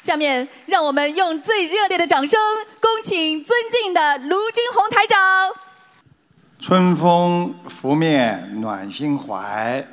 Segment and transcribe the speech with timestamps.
[0.00, 2.40] 下面让我们用最热烈的掌声，
[2.80, 5.18] 恭请尊敬的卢军红台长。
[6.60, 9.86] 春风拂面暖心怀，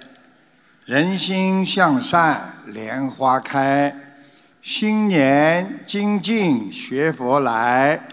[0.86, 3.94] 人心向善莲花开。
[4.62, 8.08] 新年精进学佛来，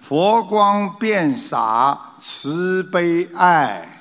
[0.00, 4.00] 佛光遍洒慈悲爱。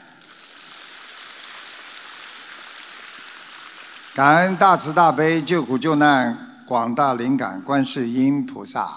[4.15, 8.89] 感恩大慈大悲救苦救难广大灵感观世音菩萨，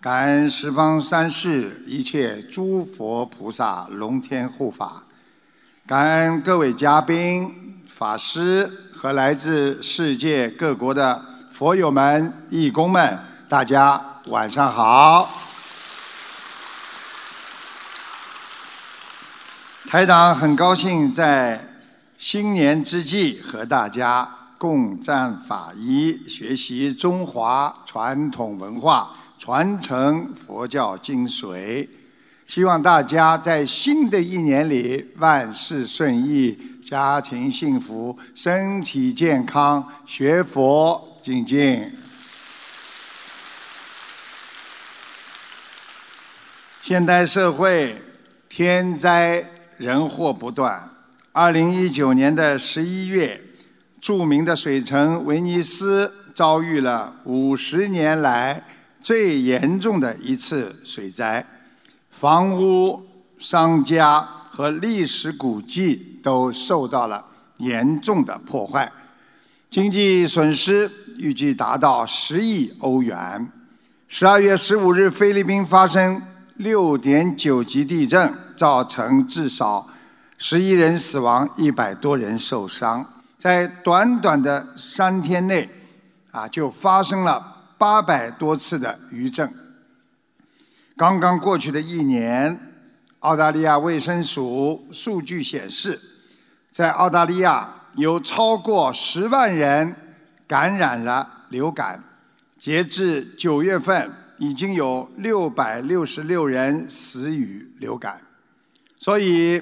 [0.00, 5.04] 感恩十方三世一切诸佛菩萨龙天护法，
[5.86, 13.16] 感恩各位嘉宾、法师和来自世界各国的佛友们、义工们，
[13.48, 15.30] 大家晚上好。
[19.88, 21.68] 台长很高兴在
[22.18, 24.28] 新年之际和大家
[24.62, 31.88] 共赞法医，学习中华传统文化，传承佛教精髓。
[32.46, 41.92] 希望大家在新的一年里万事顺意，家庭幸福，身体健康，学佛精进。
[46.80, 48.00] 现代社会
[48.48, 49.44] 天灾
[49.76, 50.88] 人祸不断。
[51.32, 53.42] 二零一九年的十一月，
[54.02, 58.60] 著名的水城威尼斯遭遇了五十年来
[59.00, 61.46] 最严重的一次水灾，
[62.10, 63.00] 房屋、
[63.38, 67.24] 商家和历史古迹都受到了
[67.58, 68.90] 严重的破坏，
[69.70, 73.48] 经济损失预计达到十亿欧元。
[74.08, 76.20] 十二月十五日，菲律宾发生
[76.56, 79.88] 六点九级地震，造成至少
[80.38, 83.06] 十一人死亡，一百多人受伤。
[83.42, 85.68] 在短短的三天内，
[86.30, 89.52] 啊，就发生了八百多次的余震。
[90.96, 92.56] 刚刚过去的一年，
[93.18, 96.00] 澳大利亚卫生署数据显示，
[96.70, 99.92] 在澳大利亚有超过十万人
[100.46, 102.00] 感染了流感。
[102.56, 108.20] 截至九月份，已经有六百六十六人死于流感。
[108.96, 109.60] 所以，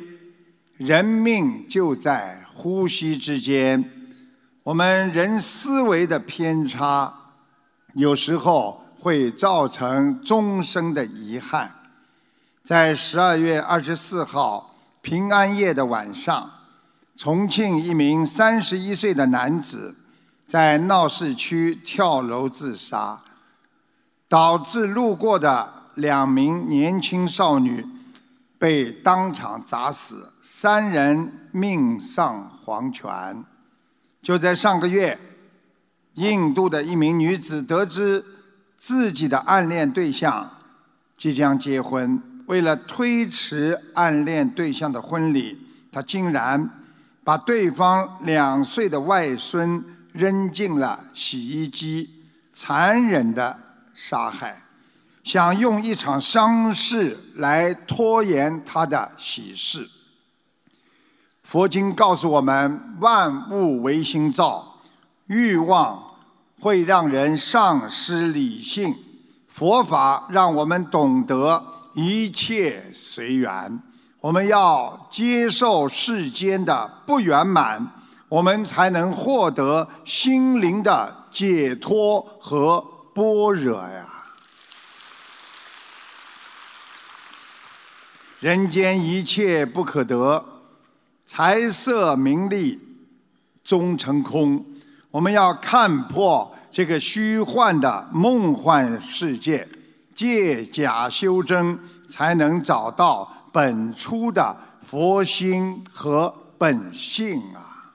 [0.76, 3.82] 人命就在呼吸之间。
[4.64, 7.10] 我们人思维的偏差，
[7.94, 11.74] 有时候会造成终生的遗憾。
[12.62, 16.50] 在十二月二十四号平安夜的晚上，
[17.16, 19.94] 重庆一名三十一岁的男子
[20.46, 23.22] 在闹市区跳楼自杀，
[24.28, 27.86] 导致路过的两名年轻少女
[28.60, 33.42] 被当场砸死，三人命丧黄泉。
[34.20, 35.18] 就在上个月，
[36.16, 38.22] 印度的一名女子得知
[38.76, 40.58] 自己的暗恋对象
[41.16, 45.58] 即将结婚，为了推迟暗恋对象的婚礼，
[45.90, 46.68] 她竟然
[47.24, 49.82] 把对方两岁的外孙
[50.12, 52.10] 扔进了洗衣机，
[52.52, 53.58] 残忍的
[53.94, 54.62] 杀害，
[55.22, 59.88] 想用一场丧事来拖延他的喜事。
[61.42, 64.80] 佛经告诉我们：万物唯心造，
[65.26, 66.02] 欲望
[66.60, 68.94] 会让人丧失理性。
[69.48, 71.64] 佛法让我们懂得
[71.94, 73.82] 一切随缘，
[74.20, 77.84] 我们要接受世间的不圆满，
[78.28, 82.80] 我们才能获得心灵的解脱和
[83.12, 84.06] 般若呀。
[88.40, 90.42] 人间一切不可得。
[91.26, 92.80] 财色名利
[93.62, 94.64] 终成空，
[95.10, 99.68] 我们要看破这个虚幻的梦幻世界，
[100.14, 107.92] 借假修真，才能找到本初的佛心和本性啊！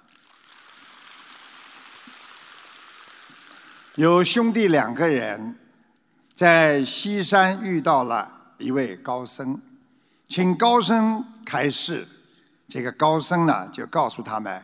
[3.95, 5.57] 有兄弟两个人
[6.35, 9.59] 在西山遇到了一位高僧，
[10.27, 12.07] 请高僧开示。
[12.67, 14.61] 这个高僧呢，就告诉他们：“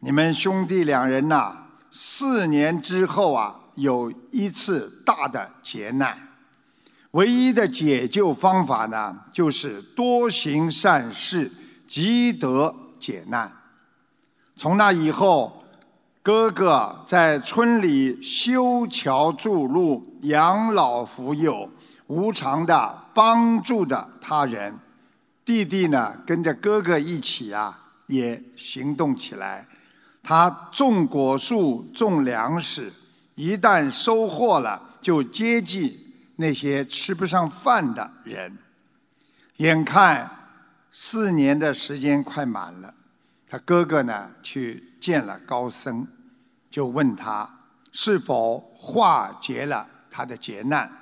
[0.00, 1.56] 你们兄弟两人呐，
[1.90, 6.18] 四年之后啊，有一次大的劫难，
[7.10, 11.52] 唯一的解救方法呢，就是多行善事，
[11.86, 13.52] 积德解难。
[14.56, 15.62] 从那以后，
[16.22, 21.70] 哥哥在村里修桥筑路，养老扶幼，
[22.06, 24.78] 无偿的帮助的他人。”
[25.44, 27.76] 弟弟呢，跟着哥哥一起啊，
[28.06, 29.66] 也行动起来。
[30.22, 32.92] 他种果树，种粮食，
[33.34, 38.56] 一旦收获了，就接济那些吃不上饭的人。
[39.56, 40.30] 眼看
[40.92, 42.94] 四年的时间快满了，
[43.48, 46.06] 他哥哥呢去见了高僧，
[46.70, 47.48] 就问他
[47.90, 50.97] 是否化解了他的劫难。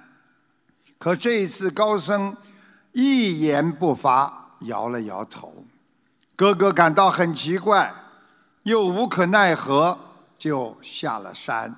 [0.98, 2.36] 可这一次高僧
[2.92, 5.64] 一言不发，摇了摇头。
[6.34, 7.94] 哥哥感到很奇怪，
[8.62, 9.98] 又无可奈何，
[10.38, 11.74] 就下了山。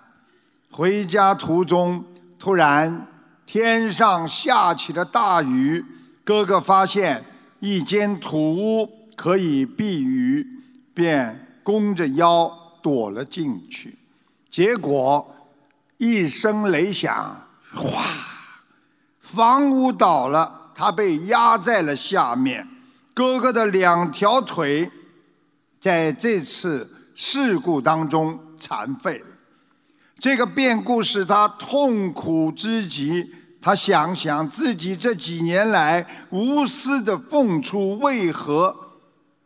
[0.70, 2.04] 回家途中，
[2.38, 3.06] 突然
[3.46, 5.84] 天上下起了大雨。
[6.24, 7.24] 哥哥发现
[7.58, 10.46] 一间土屋可以避雨，
[10.92, 13.98] 便弓着腰躲了进去。
[14.50, 15.34] 结果
[15.96, 18.04] 一声雷响，哗，
[19.32, 22.66] 房屋倒了，他被压在了下面。
[23.12, 24.90] 哥哥的两条腿
[25.78, 29.26] 在这次事故当中残废了。
[30.18, 33.34] 这个变故使他痛苦之极。
[33.60, 38.74] 他想想自己这几年来无私的奉出，为何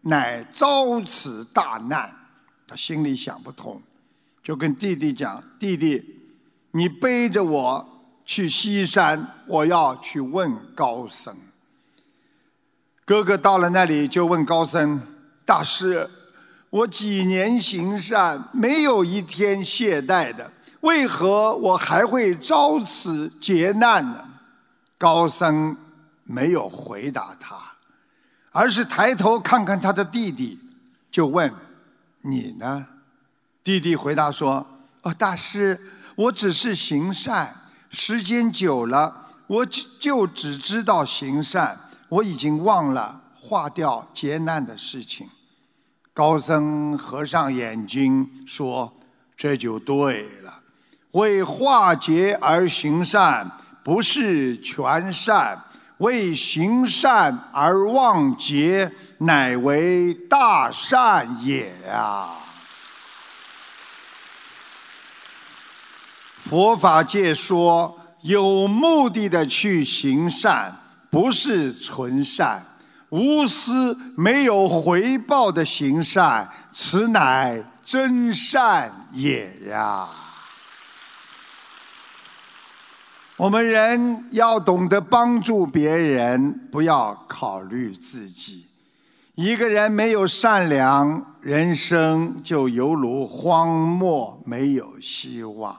[0.03, 2.15] 乃遭此大难？
[2.69, 3.83] 他心里想不通，
[4.45, 6.05] 就跟弟弟讲：“弟弟，
[6.73, 7.92] 你背着我
[8.33, 11.37] 去西山，我要去问高僧。”
[13.05, 14.99] 哥哥到了那里，就问高僧
[15.45, 16.09] ：“大师，
[16.71, 20.51] 我几年行善，没有一天懈怠的。”
[20.81, 24.25] 为何我还会遭此劫难呢？
[24.97, 25.77] 高僧
[26.25, 27.55] 没有回答他，
[28.51, 30.59] 而是抬头看看他的弟弟，
[31.11, 31.53] 就问
[32.23, 32.87] ：“你呢？”
[33.63, 34.67] 弟弟回答说
[35.03, 35.79] ：“哦，大师，
[36.17, 37.55] 我只是行善，
[37.93, 41.79] 时间久了，我就就只知道行善，
[42.09, 45.29] 我已经忘了化掉劫难的事情。”
[46.15, 48.93] 高僧合上眼睛说
[49.37, 50.61] ：“这就对了。”
[51.13, 53.51] 为化劫而行善，
[53.85, 55.57] 不是全善；
[55.99, 62.31] 为行善而忘劫，乃为大善也呀！
[66.45, 70.77] 佛法界说，有目的的去行善，
[71.09, 72.61] 不是纯善；
[73.11, 80.09] 无私没有回报的行善，此乃真善也呀！
[83.37, 88.67] 我们人要懂得帮助别人，不要考虑自己。
[89.35, 95.75] 一个人没有善良，人生就犹如荒漠，没有希望；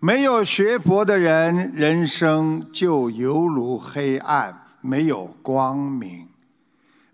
[0.00, 6.26] 没有学佛的人，人生就犹如黑暗，没有光明；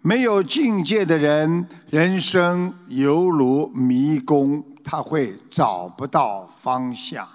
[0.00, 7.28] 没有境界的人，人生犹如迷宫，他会找不到方向。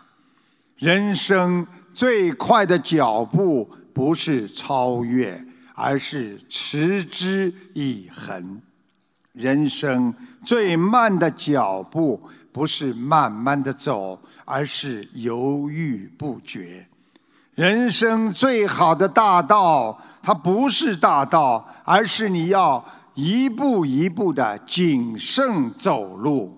[0.77, 1.68] 人生。
[1.94, 5.45] 最快的脚步不是超越，
[5.75, 8.62] 而是持之以恒；
[9.33, 10.13] 人生
[10.44, 12.22] 最慢的脚步
[12.52, 16.86] 不是慢慢的走，而是犹豫不决；
[17.56, 22.84] 人生最好的大道，它不是大道，而是你要
[23.14, 26.58] 一步一步的谨慎走路。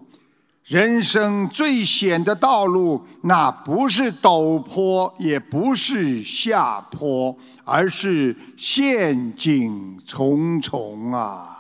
[0.64, 11.53] 人生最险的道路，那不是陡坡，也不是下坡，而是陷阱重重啊！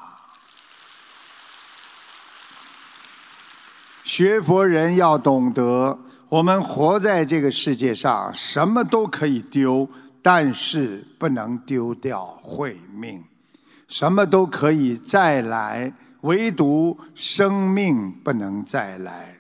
[4.04, 9.88] 学佛人要懂得，我们活在这个世界上，什么都可以丢，
[10.22, 13.22] 但是不能丢掉慧命；
[13.88, 15.94] 什么都可以再来。
[16.22, 19.40] 唯独生命不能再来，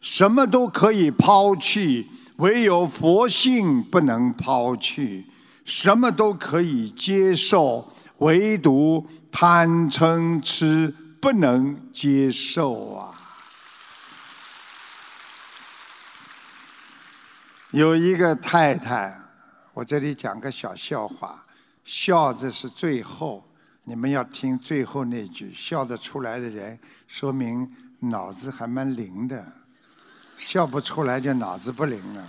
[0.00, 5.24] 什么都可以抛弃，唯有佛性不能抛弃；
[5.64, 7.86] 什么都可以接受，
[8.18, 13.11] 唯独贪嗔痴不能接受啊！
[17.72, 19.18] 有一个太太，
[19.72, 21.42] 我这里讲个小笑话，
[21.82, 23.42] 笑着是最后。
[23.84, 27.68] 你们要听最后那句，笑得出来的人，说明
[28.00, 29.42] 脑子还蛮灵的；
[30.36, 32.22] 笑不出来就脑子不灵了。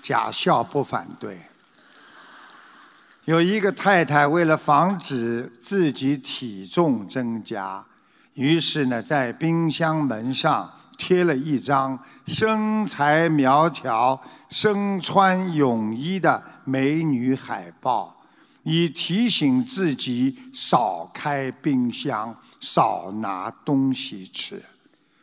[0.00, 1.38] 假笑不反对。
[3.26, 7.84] 有一个太太为了防止自己体重增加，
[8.32, 18.12] 于是呢，在冰箱门上贴了一张身材苗条、身穿泳衣的美女海报。
[18.68, 24.60] 以提醒自己少开冰箱，少拿东西吃。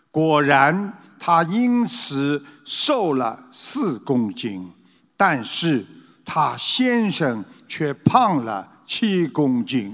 [0.09, 4.71] 果然，他因此瘦了四公斤，
[5.17, 5.85] 但是
[6.23, 9.93] 他先生却胖了七公斤。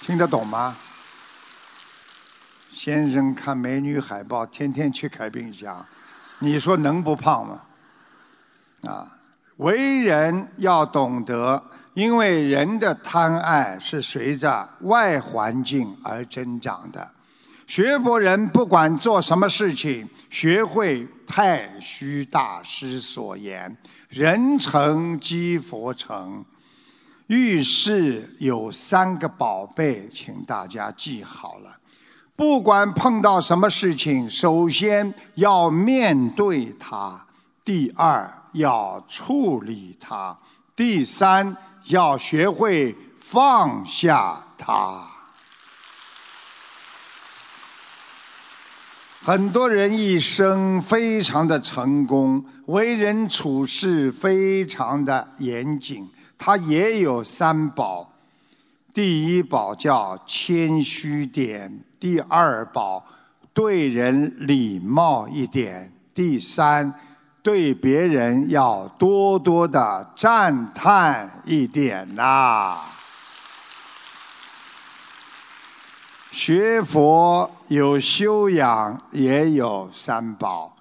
[0.00, 0.76] 听得懂吗？
[2.70, 5.84] 先生看美女海报，天天去开冰箱，
[6.38, 7.62] 你说能不胖吗？
[8.82, 9.18] 啊，
[9.56, 17.10] 为人要懂得，因为人的贪爱是随着外环境而增长的。
[17.66, 23.76] 学佛人不管做什么事情，学会太虚大师所言
[24.08, 26.44] ：“人成即佛成。”
[27.26, 31.76] 遇事有三个宝贝，请大家记好了。
[32.36, 37.26] 不管碰到什么事情，首先要面对它；
[37.64, 40.36] 第二要处理它；
[40.76, 41.56] 第三
[41.86, 45.10] 要学会放下它。
[49.22, 56.08] 很多人一生非常的成功，为人处事非常的严谨。
[56.38, 58.12] 他也有三宝，
[58.94, 63.04] 第一宝叫谦虚点，第二宝
[63.52, 66.94] 对人礼貌一点，第三
[67.42, 72.78] 对别人要多多的赞叹一点呐。
[76.30, 80.75] 学佛有修养，也有三宝。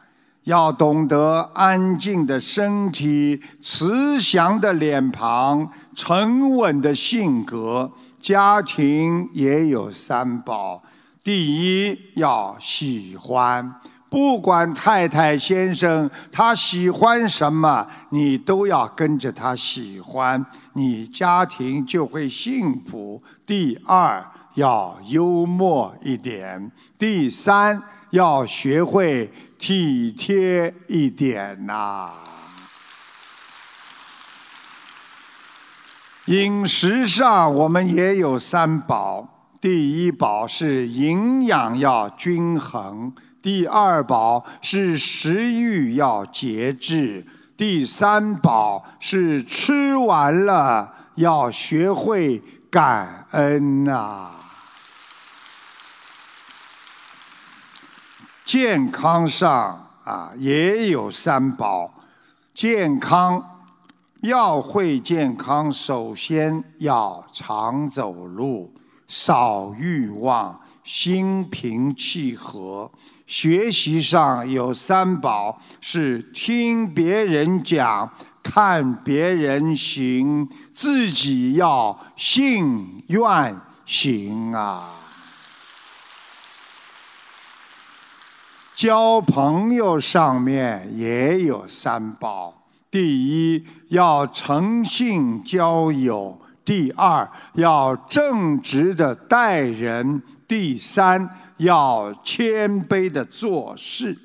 [0.46, 7.92] 要懂得安静的身体、慈祥的脸庞、沉稳的性格。
[8.20, 10.82] 家庭也有三宝：
[11.24, 13.76] 第一，要喜欢，
[14.10, 23.22] 不管太太先生他喜欢什么，你都要跟着他喜欢，你家庭就会幸福。
[23.46, 24.24] 第二，
[24.56, 27.82] 要幽默一点；第三，
[28.16, 29.32] 要学会。
[29.58, 32.12] 体贴一点呐！
[36.26, 39.28] 饮食上我们也有三宝：
[39.62, 54.45] 第一宝是营养要均衡；第二宝是食欲要节制；第三宝是吃完了要学会感恩呐。
[58.46, 61.92] 健康上啊，也有三宝。
[62.54, 63.44] 健康
[64.22, 68.72] 要会健康，首先要常走路，
[69.08, 72.92] 少欲望，心平气和。
[73.26, 78.08] 学习上有三宝，是听别人讲，
[78.44, 84.88] 看别人行，自己要信愿行啊。
[88.76, 92.54] 交朋友上面也有三宝：
[92.92, 104.18] 第一要诚信交友；第二要正直的待人；第三要谦卑的做事。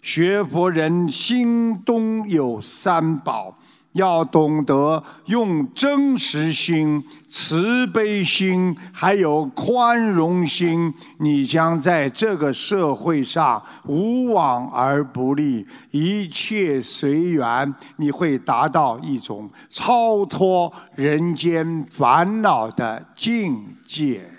[0.00, 3.57] 学佛人心中有三宝。
[3.92, 24.30] 要懂得用真实心、慈悲心，还有宽容心，你将在这个社会上无往而不利，一切随缘，你会达到一种超脱人间烦恼的境界！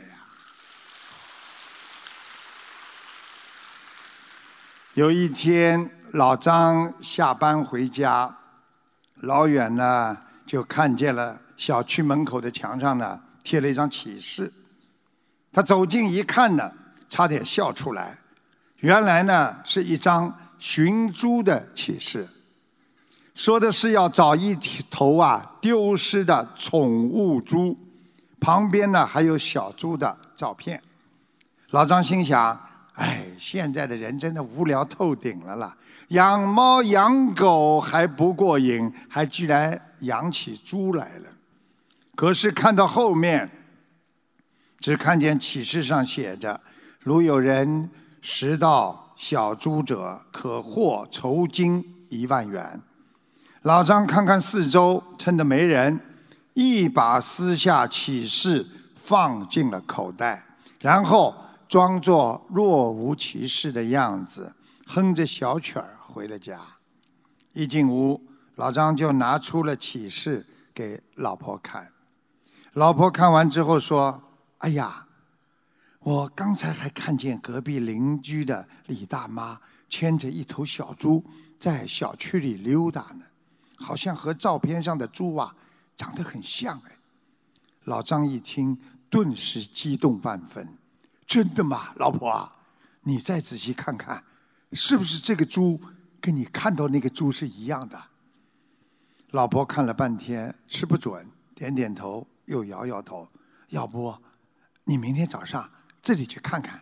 [4.93, 8.38] 有一天，老张下班回家。
[9.21, 14.51] 老远呢，就看见了小区门口的墙上呢贴了一张启示。
[15.51, 16.71] 他走近一看呢，
[17.09, 18.17] 差点笑出来。
[18.77, 22.27] 原来呢是一张寻猪的启示，
[23.35, 24.57] 说的是要找一
[24.89, 27.77] 头啊丢失的宠物猪，
[28.39, 30.81] 旁边呢还有小猪的照片。
[31.71, 32.68] 老张心想：
[32.99, 35.75] 哎，现在的人真的无聊透顶了啦。
[36.09, 41.29] 养猫养狗还不过瘾，还居然养起猪来了。
[42.15, 43.49] 可是看到后面，
[44.81, 46.59] 只看见启示上写着
[46.99, 47.89] ：“如有人
[48.21, 52.81] 拾到小猪者，可获酬金一万元。”
[53.63, 55.97] 老张看看四周，趁着没人，
[56.53, 58.65] 一把撕下启示，
[58.97, 60.43] 放进了口袋，
[60.81, 61.33] 然后
[61.69, 64.53] 装作若无其事的样子，
[64.87, 65.95] 哼着小曲儿。
[66.01, 66.59] 回了家，
[67.53, 68.19] 一进屋，
[68.55, 71.93] 老张就拿出了启示给老婆看。
[72.73, 74.19] 老婆看完之后说
[74.57, 75.05] ：“哎呀，
[75.99, 81.23] 我刚才还看见隔壁邻居的李大妈牵着一头小猪
[81.59, 83.25] 在小区里溜达呢，
[83.77, 85.55] 好像和照片上的猪啊
[85.95, 86.97] 长得很像哎。”
[87.85, 88.75] 老张一听，
[89.11, 90.67] 顿时激动万分
[91.29, 92.55] ：“真的吗，老婆啊？
[93.03, 94.23] 你再仔细看看，
[94.73, 95.79] 是不是这个猪
[96.19, 97.95] 跟你看到那个猪是一样的？”
[99.29, 103.27] 老婆看了半天，吃不准，点点头，又摇摇头。
[103.67, 104.17] 要不，
[104.85, 105.69] 你明天早上
[106.01, 106.81] 自己去看看。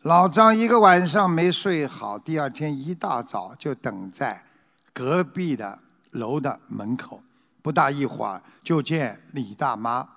[0.00, 4.44] 老张一个晚上没睡好，第二天一大早就等在
[4.92, 5.78] 隔壁的
[6.10, 7.22] 楼的门口。
[7.62, 10.08] 不大一会儿，就见李大妈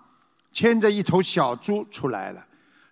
[0.51, 2.43] 牵着一头小猪出来了。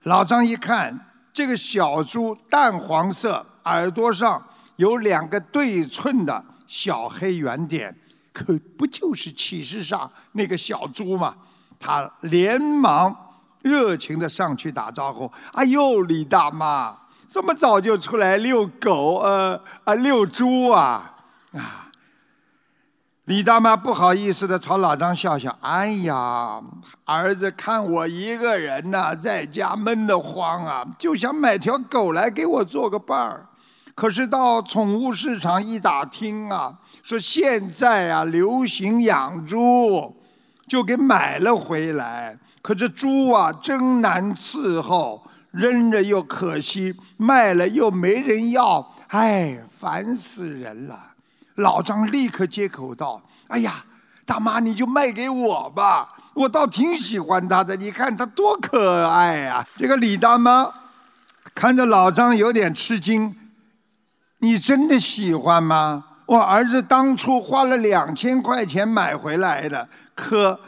[0.03, 0.99] 老张一看，
[1.31, 4.45] 这个小猪淡黄色，耳朵上
[4.75, 7.95] 有两个对称的小黑圆点，
[8.33, 11.35] 可不就是启示上那个小猪吗？
[11.79, 13.15] 他连忙
[13.61, 16.97] 热情的上去打招呼：“哎呦，李大妈，
[17.29, 19.19] 这么早就出来遛狗？
[19.19, 21.15] 呃，啊，遛猪啊？
[21.53, 21.79] 啊！”
[23.25, 26.61] 李大妈不好意思的朝老张笑笑：“哎呀，
[27.05, 33.47] 儿子看我一个人呐，在家闷得慌啊，就想买条狗来给我做个伴儿。
[33.95, 40.17] 可是到宠物市场一打听啊，说现在啊流行养猪，
[40.67, 42.37] 就给买了回来。
[42.61, 51.11] 可这猪啊真难伺候，扔着又可惜，卖了又没人要，哎，烦死人了。”
[51.55, 53.85] 老张立刻接口道：“哎呀，
[54.25, 57.75] 大妈，你就卖给我吧，我倒挺喜欢他的。
[57.75, 60.71] 你看他多可爱呀！”这个李大妈
[61.53, 63.35] 看着老张有点吃惊
[64.39, 66.05] ：“你真的喜欢吗？
[66.25, 70.59] 我儿子当初花了两千块钱买回来的，可……”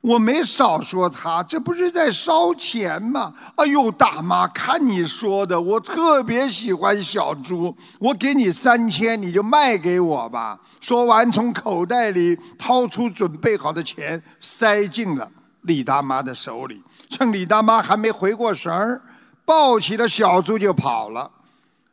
[0.00, 3.34] 我没少说他，这不是在烧钱吗？
[3.56, 10.58] 哎呦，大妈，看你说的，我特别喜欢小猪，我给你三千，你就卖给我吧。
[10.80, 15.28] 说完，从口袋里掏出准备好的钱，塞进了
[15.62, 16.82] 李大妈的手里。
[17.10, 19.02] 趁李大妈还没回过神儿，
[19.44, 21.28] 抱起了小猪就跑了。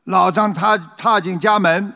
[0.03, 1.91] 老张他踏进家门。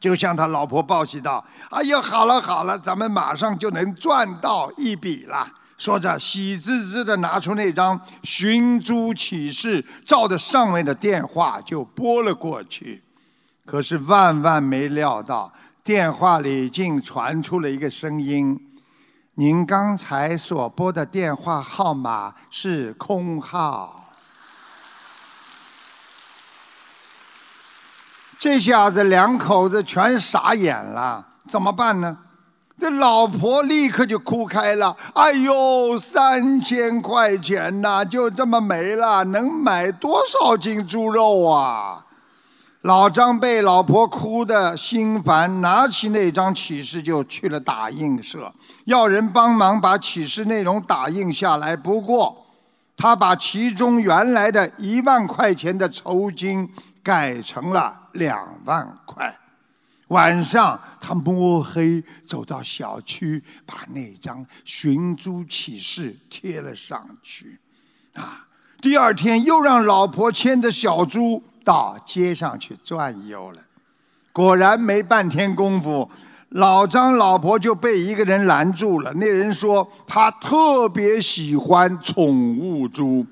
[0.00, 13.02] 就向他老婆报喜道：“哎呀，好了好了，咱们马上就能赚到一笔了。”说着，喜滋滋的拿出那张寻猪启事，照着上面的电话就拨了过去。
[13.64, 15.52] 可是万万没料到，
[15.84, 18.58] 电话里竟传出了一个声音
[19.36, 23.98] ：“您刚才所拨的电话号码是空号。”
[28.40, 32.16] 这下子两口子全傻眼了，怎么办呢？
[32.78, 34.96] 这老婆立刻就哭开了。
[35.14, 42.06] 哎呦，三千块钱呐，就这么没了，能买多少斤猪肉啊？
[42.80, 48.50] 老张被老婆哭得心烦，拿起那张启事就去了打印社，
[48.86, 51.76] 要人帮忙把启事内容打印下来。
[51.76, 52.46] 不过，
[52.96, 56.66] 他把其中原来的一万块钱的酬金
[57.02, 57.96] 改成了。
[58.12, 59.32] 两万块。
[60.08, 67.60] 晚上，他摸黑走到小区，把那张寻租启事贴了上去。
[68.14, 68.48] 啊，
[68.82, 73.62] 第二天又让老婆牵着小猪到街上去转悠了。
[74.32, 76.10] 果然没半天功夫，
[76.48, 79.12] 老张老婆就被一个人拦住了。
[79.14, 83.24] 那人说他特别喜欢宠物猪，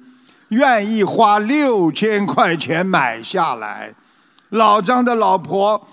[0.49, 3.95] 愿意花六千块钱买下来。
[4.51, 5.87] 老张的老婆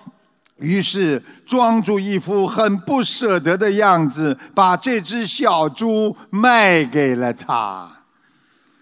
[0.57, 7.91] 于是装出一副很不舍得的样子，把这只小猪卖给了他。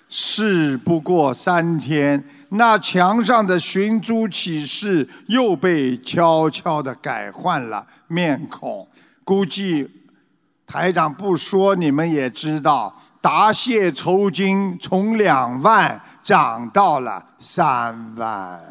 [0.08, 8.88] 事不过三天，那墙上的寻猪启事又被悄悄地改换了面孔。
[9.24, 9.90] 估计
[10.68, 18.62] 台长不说，你们也知道，答谢酬金从两万涨到了三万。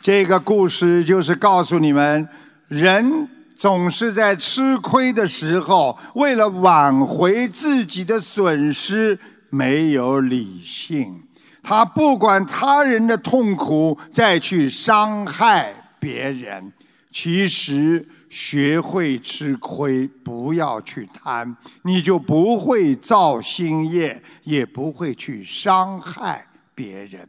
[0.00, 2.28] 这个故事就是告诉你们：
[2.68, 9.18] 人总是在吃亏的时候，为了挽回自己的损失，
[9.50, 11.24] 没有理性。
[11.60, 16.72] 他不管他人的痛苦，再去伤害别人。
[17.10, 26.44] 其实，学会吃亏，不要去贪，你就不会造新业，也不会去伤害
[26.74, 27.28] 别人。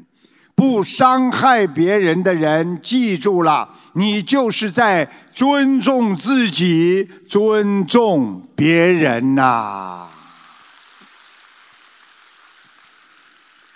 [0.55, 10.07] 不伤害别人的人，记住了，你就是在尊重自己，尊重别人呐。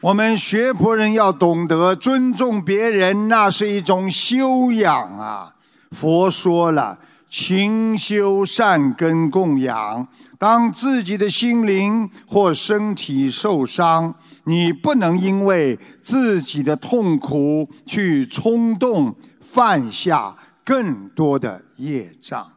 [0.02, 5.54] 我们学佛人要懂得尊重别人，那是一种修养啊。
[5.92, 6.98] 佛说了，
[7.30, 10.08] 勤修善根供养。
[10.38, 14.14] 当自己的心灵或身体受伤，
[14.46, 22.48] 你不能因为自己的痛苦去冲动犯下更多的业障。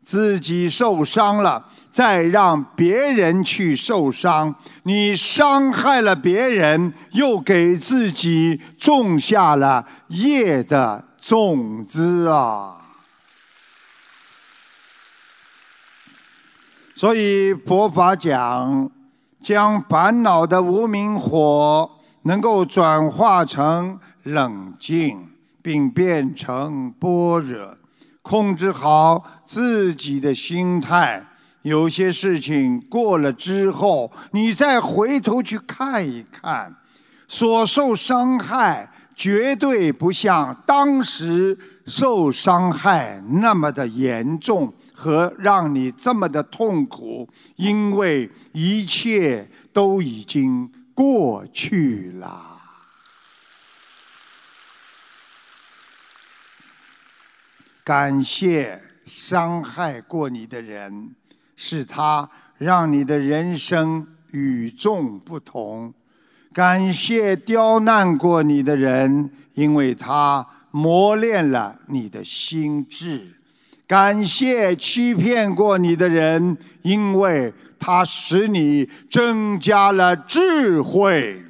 [0.00, 12.81] 自己受伤了，再让别人去受伤，你伤害了别人，又给自己种下了业的种子啊！
[16.94, 18.90] 所以佛法讲，
[19.40, 21.90] 将烦恼的无名火
[22.22, 25.28] 能够转化成冷静，
[25.60, 27.76] 并变成般若。
[28.20, 31.26] 控制好自己的心态，
[31.62, 36.72] 有些事情过了之后，你再回头去看一看，
[37.26, 52.60] 所受伤害绝对不像当时受伤害那么的严重和让你这么的痛苦，因为一切都已经过去了。
[57.84, 61.16] 感谢伤害过你的人，
[61.56, 65.92] 是他让你的人生与众不同；
[66.52, 73.34] 感谢刁难过你的人，因为他磨练了你的心智；
[73.92, 81.44] 感谢欺骗过你的人，因为他使你增加了智慧。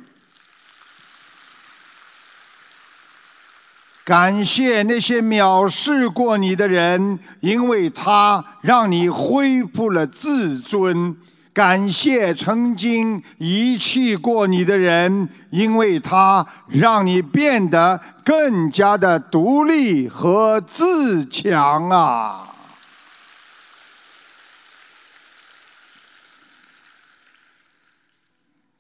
[4.03, 11.15] 感谢那些藐视过你的人，因为他让你恢复了自尊；
[11.53, 22.49] 感谢曾经遗弃过你的人，因为他让你变得更加的独立和自强啊！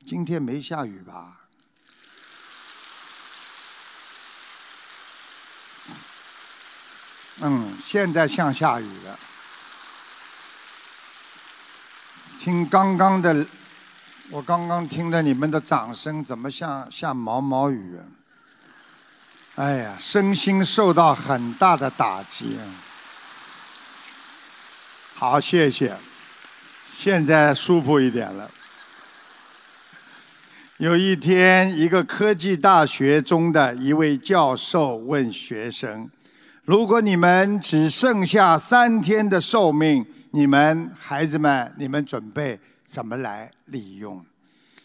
[0.06, 1.40] 今天没下雨吧？
[7.40, 9.18] 嗯，现在像下雨了。
[12.44, 13.46] 听刚刚的，
[14.28, 17.96] 我刚刚听了你们的掌声，怎么像下毛毛雨？
[19.55, 22.59] 哎呀，身心受到很大的打击。
[25.14, 25.96] 好，谢谢。
[26.96, 28.50] 现在舒服一点了。
[30.78, 36.11] 有一天，一个科技大学中的一位教授问学生。
[36.64, 44.25] 如果你们只剩下三天的寿命，你们孩子们，你们准备怎么来利用？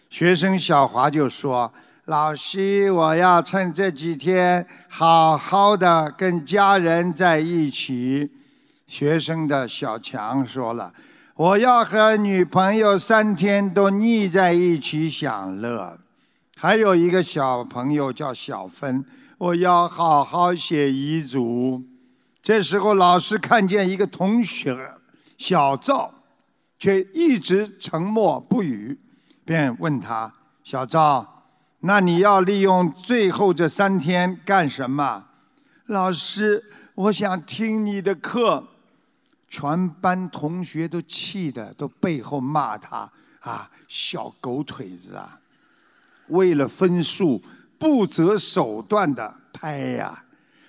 [0.10, 1.72] 学生小华就说
[2.04, 8.30] ：“老师，我要趁这几天好好的跟家人在一起。”
[8.88, 10.94] 学生的小强说了
[11.36, 15.98] ：“我要和女朋友三天都腻在一起享乐。”
[16.60, 19.06] 还有一个小朋友叫小芬。
[19.38, 21.82] 我要好好写遗嘱。
[22.42, 24.76] 这时候，老师看见一个同学
[25.38, 26.14] 小赵，
[26.78, 29.00] 却一直沉默不语，
[29.46, 31.46] 便问他：“小赵，
[31.82, 35.28] 那你要利用最后这三天干什么？”
[35.88, 36.64] 老师，
[36.96, 38.68] 我想听你的课。
[39.48, 45.40] 全班同学都气得都背后骂他：“啊，小狗腿子啊！
[46.28, 47.42] 为了分数。”
[47.80, 50.24] 不择手段的拍呀，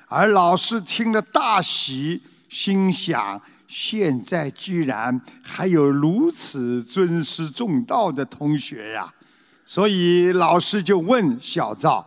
[0.08, 9.12] 而老师听了大喜，心想：现在居然还有如此尊师重道的同学呀！
[9.66, 12.06] 所以老师就问小赵：“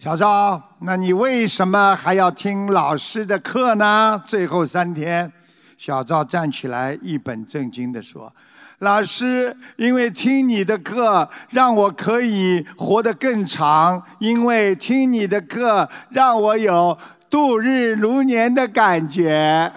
[0.00, 5.30] 小赵，那你为什么还要听老师的课呢？”最后三天，
[5.76, 8.34] 小赵站起来，一本正经地说。
[8.78, 16.98] 老师，因为听你的课，让我可以活得更长；因为听你的课，让我有
[17.28, 19.70] 度日如年的感觉。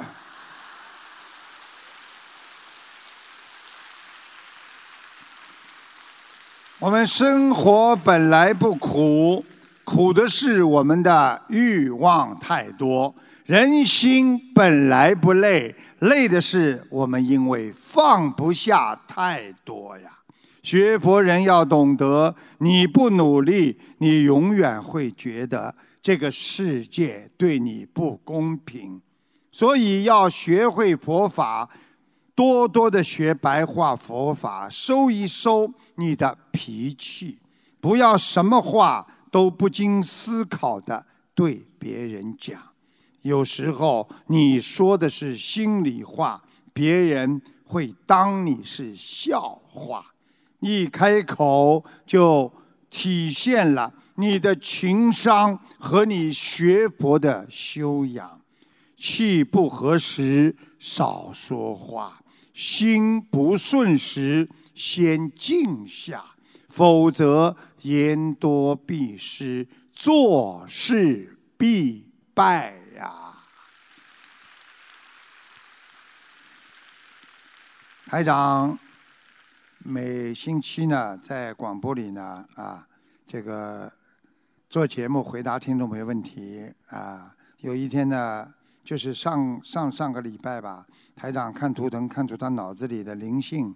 [6.80, 9.44] 我们生活本来不苦，
[9.84, 13.12] 苦的是我们的欲望太多；
[13.46, 15.74] 人心本来不累。
[16.02, 20.20] 累的是我们，因为放不下太多呀。
[20.62, 29.02] 学佛人要懂得，你不努力，你永远会觉得这个世界对你不公平。
[29.52, 31.68] 所以要学会佛法，
[32.38, 37.40] 多多的学白话佛法，收一收你的脾气，
[37.82, 42.62] 不要什么话都不经思考的对别人讲。
[43.24, 50.06] 有时候你说的是心里话，别人会当你是笑话。
[50.60, 52.54] 一开口就
[52.92, 58.40] 体现了你的情商和你学佛的修养。
[58.96, 62.20] 气不合时少说话，
[62.58, 66.26] 心不顺时先静下，
[66.70, 73.44] 否则言多必失，做事必败呀。
[78.08, 78.80] 台长。
[79.84, 82.86] 每星期呢，在广播里呢，啊，
[83.28, 83.90] 这个
[84.68, 87.34] 做节目回答听众朋友问题啊。
[87.60, 88.54] 有一天呢，
[88.88, 93.76] 就是上上上个礼拜吧，台长看图腾看出他脑子里的灵性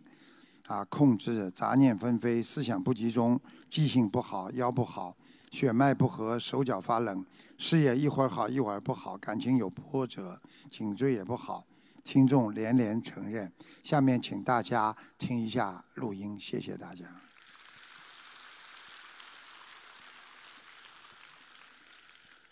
[0.67, 3.37] 啊，控制杂念纷飞，思想不集中，
[3.69, 5.13] 记性不好，腰不好，
[5.51, 7.25] 血脉不和，手脚发冷，
[7.57, 11.65] 事业一会儿好一会儿不好，感情有波折，颈椎也不好。
[12.05, 13.51] 听众连连承认。
[13.83, 17.20] 下面请大家听一下录音，谢谢大家。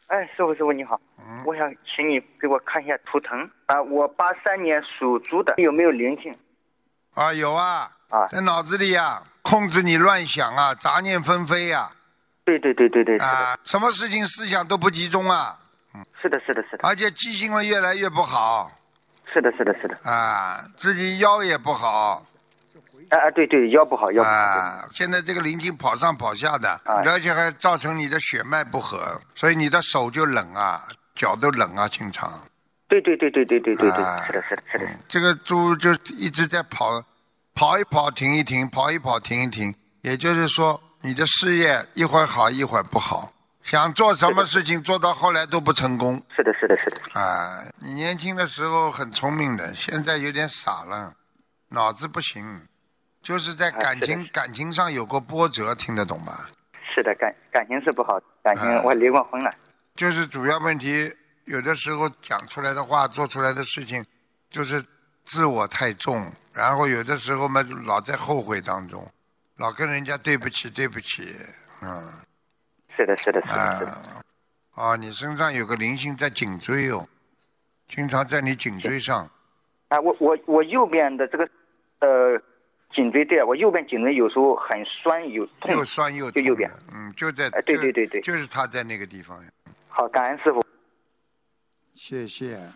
[0.09, 0.99] 哎，师傅，师傅你好，
[1.45, 6.35] 我想请你给我看一下图腾啊，我八三年属猪的，有没有灵性？
[7.13, 11.91] 啊，有啊，啊，在脑子里呀，控制你乱想啊，杂念纷飞呀。
[12.43, 15.55] 对对对对对，啊，什么事情思想都不集中啊。
[15.93, 16.87] 嗯，是的，是的，是的。
[16.87, 18.71] 而且记性会越来越不好。
[19.31, 19.95] 是的，是的，是的。
[20.09, 22.25] 啊，自己腰也不好。
[23.09, 24.35] 啊啊，对对，腰不好，腰不好。
[24.35, 30.83] 啊，现在这个灵性跑上跑下的，而且还造成你的血脉不和，所以你的手就冷啊，
[31.15, 32.31] 脚都冷啊，经常。
[32.87, 34.87] 对对对对对对对对，是的，是的，是的。
[35.07, 37.03] 这个猪就一直在跑，
[37.53, 43.31] 跑一跑停一停，跑一跑停一停，也就是说，你的事业一会儿好一会儿不好。
[43.61, 46.19] 想做什么事情做到后来都不成功。
[46.35, 47.19] 是的，是的，是的。
[47.19, 51.13] 啊，你年轻的时候很聪明的，现在有点傻了，
[51.67, 52.61] 脑子不行，
[53.21, 56.45] 就是在感情感情上有过波折，听得懂吗？
[56.93, 59.51] 是的，感感情是不好，感情我离过婚了。
[59.95, 61.13] 就是主要问题，
[61.45, 64.03] 有的时候讲出来的话，做出来的事情，
[64.49, 64.83] 就是
[65.25, 69.05] 自我太重，然后有的时候嘛，老在后悔当中，
[69.57, 71.35] 老跟人家对不起，对不起，
[71.81, 72.11] 嗯。
[72.95, 73.97] 是的，是的，是的。
[74.75, 77.07] 啊，你身上有个灵性在颈椎哦，
[77.87, 79.29] 经常在你颈椎上。
[79.87, 81.49] 啊，我我我右边的这个
[81.99, 82.41] 呃
[82.91, 85.71] 颈椎对，我右边颈椎有时候很酸有痛。
[85.71, 86.41] 又酸又痛。
[86.41, 86.69] 就右边。
[86.91, 87.45] 嗯，就在。
[87.49, 88.21] 哎对对对对。
[88.21, 89.43] 就是他在那个地方。
[89.87, 90.63] 好，感恩师傅。
[91.93, 92.69] 谢谢。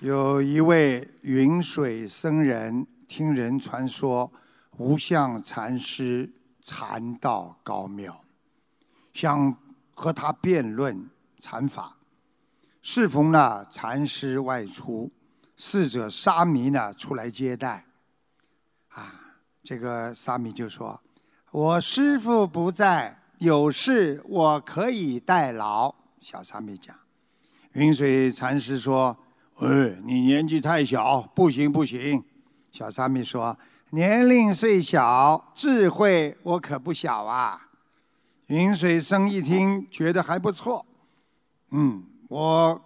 [0.00, 4.30] 有一位云水僧人，听人传说。
[4.76, 6.28] 无相禅师
[6.60, 8.24] 禅道高妙，
[9.12, 9.56] 想
[9.94, 11.08] 和他辩论
[11.38, 11.96] 禅法。
[12.86, 15.10] 适逢呢禅师外出，
[15.56, 17.86] 侍者沙弥呢出来接待。
[18.88, 21.00] 啊，这个沙弥就说
[21.50, 26.94] ：“我师父不在，有事我可以代劳。”小沙弥讲。
[27.72, 29.16] 云水禅师说
[29.60, 32.22] ：“哎，你年纪太小，不行不行。”
[32.70, 33.58] 小沙弥说。
[33.92, 37.70] 年龄虽小，智慧我可不小啊！
[38.48, 40.84] 云水僧一听，觉得还不错。
[41.70, 42.82] 嗯，我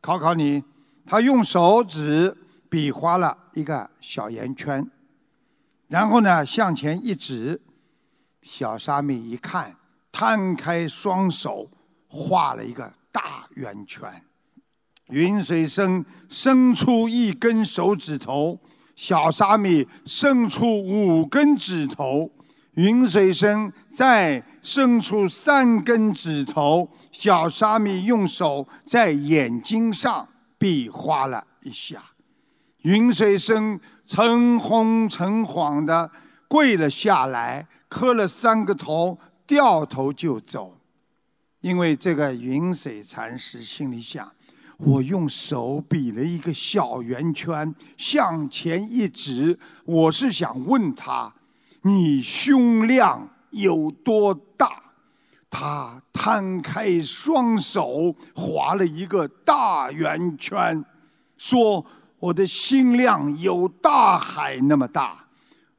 [0.00, 0.62] 考考你。
[1.04, 2.36] 他用手指
[2.68, 4.88] 比划了一个小圆圈，
[5.88, 7.60] 然后呢向前一指。
[8.42, 9.76] 小沙弥一看，
[10.10, 11.70] 摊开双手
[12.08, 14.24] 画了一个大圆圈。
[15.08, 18.58] 云水生伸出一根手指头。
[18.94, 22.30] 小沙弥伸出五根指头，
[22.74, 26.88] 云水生再伸出三根指头。
[27.10, 30.26] 小沙弥用手在眼睛上
[30.58, 32.02] 比划了一下，
[32.82, 36.10] 云水生诚惶诚惶的
[36.48, 40.78] 跪了下来，磕了三个头，掉头就走。
[41.60, 44.32] 因为这个云水禅师心里想。
[44.78, 51.32] 我用手比了一个小圆圈，向前一指，我是想问他
[51.82, 54.82] ：“你胸量有多大？”
[55.50, 60.82] 他摊开双手，划了一个大圆圈，
[61.36, 61.84] 说
[62.18, 65.26] ：“我的心量有大海那么大。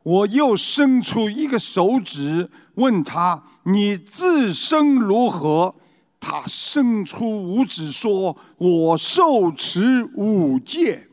[0.03, 5.73] 我又伸出一个手指，问他：“你自身如何？”
[6.19, 11.07] 他伸出五指说：“我受持五戒。”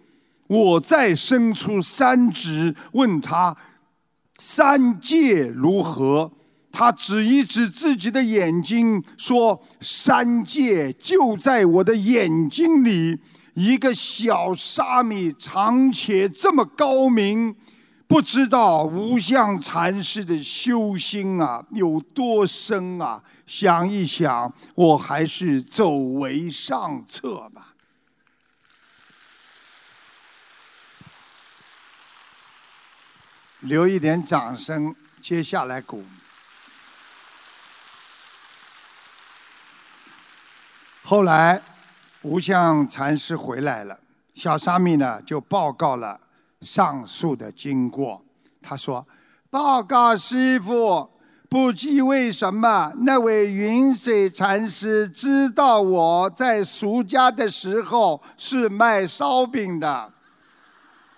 [0.48, 3.56] 我再伸出三指，问他
[4.40, 6.32] ：“三界如何？”
[6.72, 13.18] 他指一指自己的眼睛，说：“三界就在我的眼睛里。”
[13.54, 17.54] 一个小沙弥，长且这么高明。
[18.06, 23.22] 不知道无相禅师的修心啊有多深啊！
[23.46, 27.69] 想一想，我还是走为上策吧。
[33.60, 36.04] 留一点掌声，接下来鼓。
[41.02, 41.60] 后来，
[42.22, 43.98] 无相禅师回来了，
[44.34, 46.20] 小沙弥呢就报告了。
[46.60, 48.22] 上述的经过，
[48.60, 49.06] 他说
[49.48, 51.10] ：“报告师傅，
[51.48, 60.12] 不知为什么那位云水禅师知道我在俗家的时候是卖烧饼的，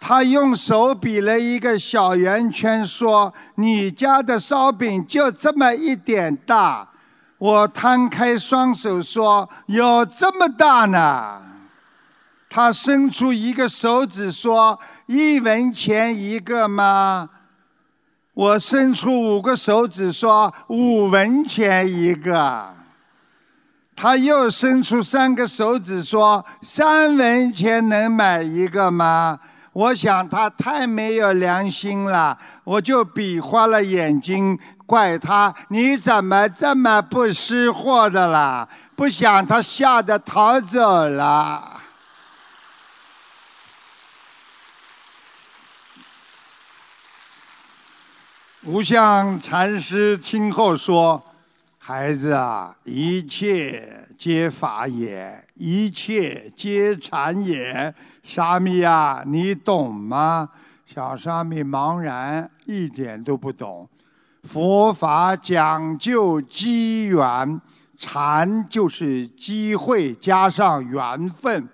[0.04, 6.88] 他用手比了一个小圆圈，说：‘你家的烧饼就这么一点大。’
[7.38, 11.40] 我摊开双手说：‘有这么大呢。’”
[12.50, 17.30] 他伸出一个手指说：“一文钱一个吗？”
[18.34, 22.74] 我伸出五个手指说：“五文钱一个。”
[23.94, 29.38] 他又伸出三个手指说：“三文钱能买一个吗？”
[29.72, 41.80] 我想他太没有良心了，我就比划了眼睛，怪他：“你怎么这么不识货的啦？”不想他吓得逃走了。
[48.64, 51.24] 无相禅师听后说
[51.78, 57.92] ：“孩子啊，一切皆法也，一切皆禅也。
[58.22, 60.48] 沙弥啊，你懂吗？”
[60.86, 63.88] 小沙弥茫然，一点都不懂。
[64.42, 67.60] 佛法讲究机缘，
[67.96, 71.66] 禅就是机会加上缘分，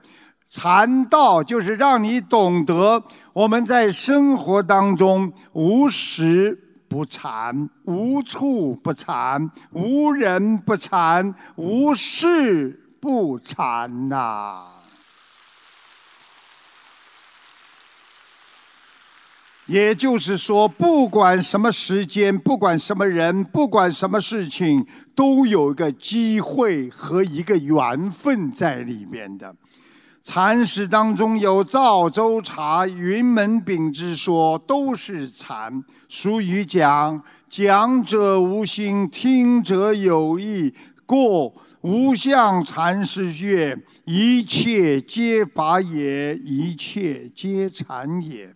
[0.48, 6.64] 禅道就是让你懂得我们在生活当中无时。
[6.88, 14.77] 不禅，无处不禅，无人不禅，无事不禅呐。
[19.68, 29.54] 也就是说，不管什么时间，不管什么人，不管什么事情，都有一个机会和一个缘分在里面的。
[30.22, 35.85] 禅师当中有赵州茶、云门饼之说，都是禅。
[36.09, 40.72] 俗语讲：“讲者无心，听者有意。”
[41.04, 48.54] 过无相禅师曰：“一切皆法也，一切皆禅也。”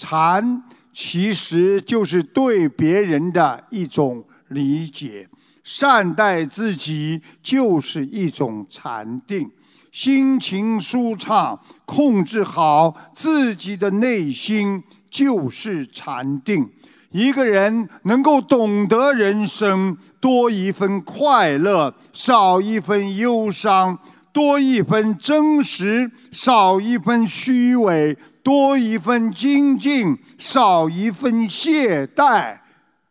[0.00, 0.62] 禅
[0.94, 5.28] 其实就是对别人的一种理解，
[5.62, 9.50] 善待自己就是一种禅定。
[9.92, 16.66] 心情舒畅，控制好自己的内心，就是禅定。
[17.10, 23.98] 一个人能够懂得人生，多一分快乐，少一分忧伤；
[24.32, 32.58] 多一分真实，少一分虚伪；多一份精进，少一份懈怠。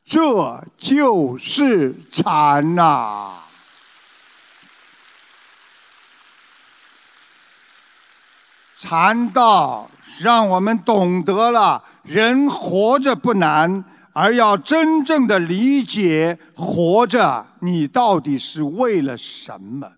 [0.05, 3.35] 这就是禅呐。
[8.77, 19.93] 禅道让我们懂得了，人活着不难，而要真正的理解活着，你到底是为了什么？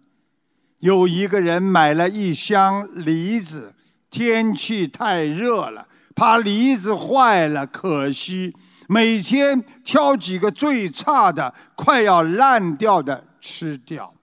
[0.80, 3.76] 有一个人买了一箱梨子，
[4.12, 8.56] 天气太热了，怕梨子坏了，可惜，
[8.88, 14.14] 每天挑几个最差的、快要烂掉的吃掉，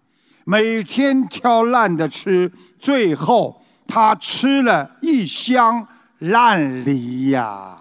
[0.45, 3.65] 每天挑烂的吃，最后。
[3.91, 7.79] 他吃了一箱烂梨呀！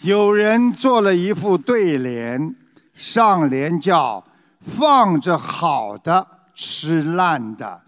[0.00, 2.56] 有人做了一副对联，
[2.94, 4.24] 上联叫
[4.60, 7.80] “放着好的吃烂的”，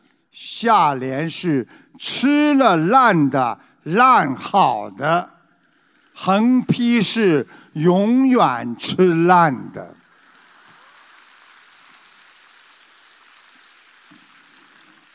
[0.43, 1.68] 下联是
[2.01, 5.36] “吃了烂的烂好的”，
[6.16, 9.95] 横批是“永远吃烂的”。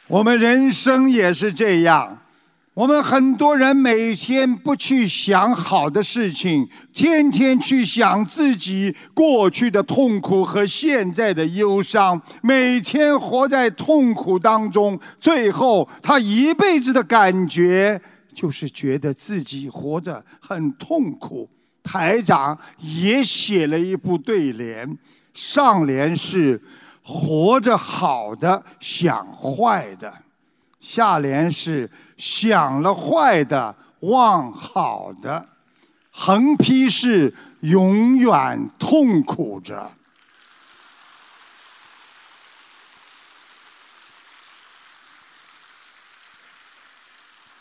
[0.05, 2.19] 我们人生也是这样。
[2.75, 18.01] 我们很多人每天不去想好的事情，天天去想自己过去的痛苦和现在的忧伤，每天活在痛苦当中，最后他一辈子的感觉
[18.33, 21.49] 就是觉得自己活着很痛苦。
[21.81, 24.97] 台长也写了一部对联，
[25.33, 26.61] 上联是
[27.01, 30.13] “活着好的想坏的”，
[30.81, 31.89] 下联是。
[32.17, 35.47] 想了坏的，忘好的，
[36.11, 39.91] 横批是永远痛苦着。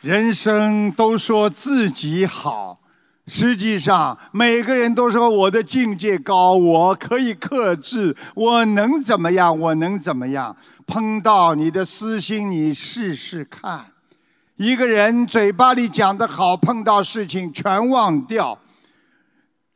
[0.00, 2.78] 人生都说自己好，
[3.26, 9.59] 实际上每个人都说我的境界高，我可以克制，我能怎么样？
[9.59, 10.55] 我能怎么样？
[10.86, 13.93] 碰到你的私心，你试试看。
[14.57, 18.61] 一个人嘴巴里讲的好，碰到事情全忘掉。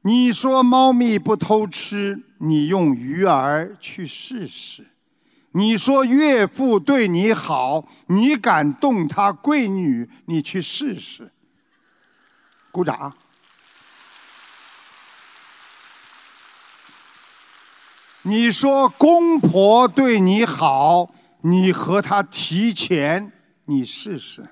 [0.02, 4.86] 你说猫咪不偷吃，你用鱼儿去试试。
[5.52, 11.32] 你说岳父对你好，你敢动他闺女，你去试试。
[12.70, 13.12] 鼓掌。
[18.22, 23.32] 你说公婆对你好，你和他提钱，
[23.64, 24.46] 你试试。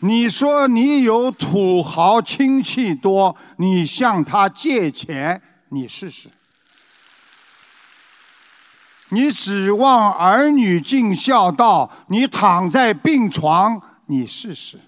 [0.00, 6.28] 你说你有土豪亲戚多，你向他借钱，你试试。
[9.10, 14.78] 你指望儿女尽孝道，你躺在病床，你试试。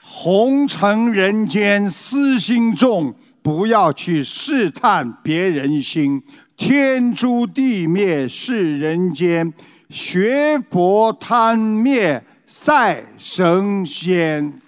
[0.00, 6.22] 红尘人间私心重，不要去试探别人心。
[6.56, 9.52] 天诛地灭是人间。
[9.90, 14.62] 学佛贪灭赛神仙。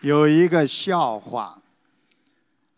[0.00, 1.60] 有一个笑话，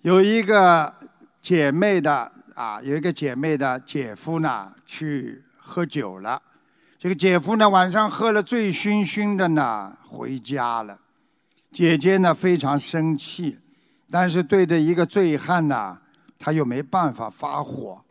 [0.01, 0.93] 有一个
[1.41, 6.43] 姐妹的啊，有一个姐妹的姐夫呢，去喝酒了。
[6.99, 10.99] 这个姐夫呢，晚上喝了醉醺醺的呢，回家了。
[11.71, 13.59] 姐姐呢，非常生气，
[14.11, 16.01] 但是对着一个醉汉呢。
[16.45, 18.05] 他又没办法发火，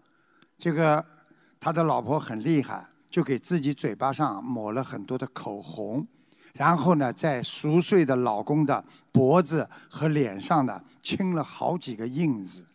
[0.57, 1.05] 这个
[1.59, 6.07] 他的老婆很厉害，就给自己嘴巴上抹了很多的口红，
[6.53, 12.65] 然后呢，在熟睡的老公的脖子和脸上呢亲了好几个印子。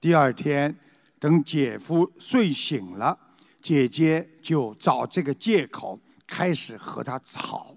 [0.00, 0.76] 第二天，
[1.20, 3.16] 等姐夫睡醒了，
[3.62, 5.96] 姐姐就找这个借口
[6.26, 7.72] 开始和他吵，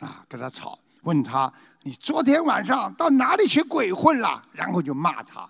[0.00, 1.52] 啊，跟他吵，问他
[1.84, 4.42] 你昨天晚上到哪里去鬼混了？
[4.50, 5.48] 然后就骂他。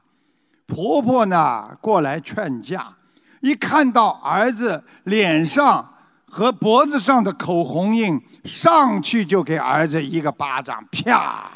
[0.71, 2.97] 婆婆呢过来劝架，
[3.41, 5.93] 一看到儿子脸上
[6.27, 11.51] 和脖子上的口红印，上去就给儿子一个巴掌，啪！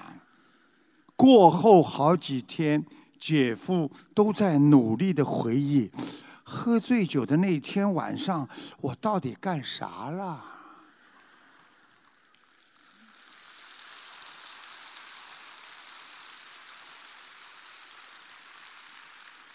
[1.15, 2.85] 过后好几天，
[3.21, 5.93] 姐夫都在努力的回忆，
[6.43, 8.49] 喝醉酒的那天晚上，
[8.81, 10.54] 我到底干啥了？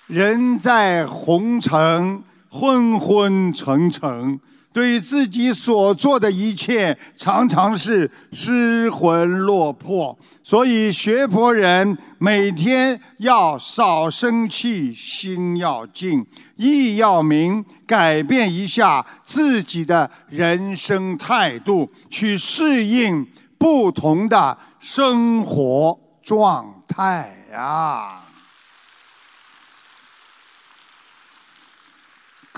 [0.10, 4.40] 人在红尘，昏昏沉沉，
[4.74, 10.18] 对自己所做的一切，常常是失魂落魄。
[10.42, 23.28] 所以学佛人每天要少生气，心要静，意要明，改变一下自己的人生态度，去适应
[23.60, 28.19] 不同的生活状态呀。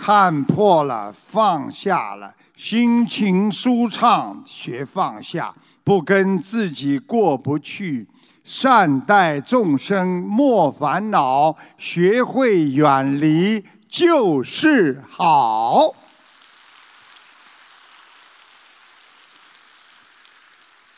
[0.04, 8.08] 看破了，放下了，心情舒畅，学放下，不跟自己过不去，
[8.43, 15.93] 善待众生，莫烦恼，学会远离就是好。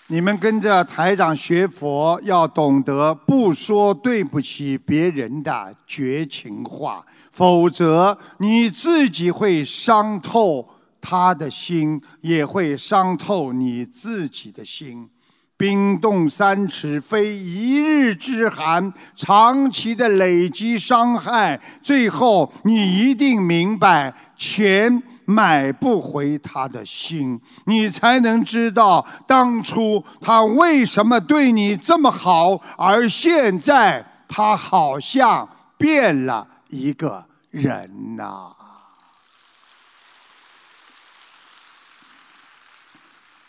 [0.08, 7.06] 你们跟着台长学佛，要懂得不说对不起别人的绝情话。
[7.34, 10.70] 否则，你自己会伤透
[11.02, 15.10] 他的心，也会伤透你自己的心。
[15.58, 34.06] 冰冻三尺，非一日之寒，长期的累积伤害，最后你一定明白，钱买不回他的心，你才能知道当初他为什么对你这么好，而现在。
[34.36, 38.52] 他好像变了一个人呐、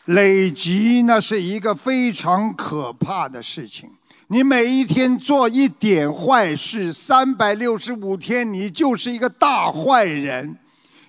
[0.05, 3.91] 累积那是一个非常可怕的事情。
[4.29, 10.59] 你每一天做一点坏事，三百六十五天，你就是一个大坏人。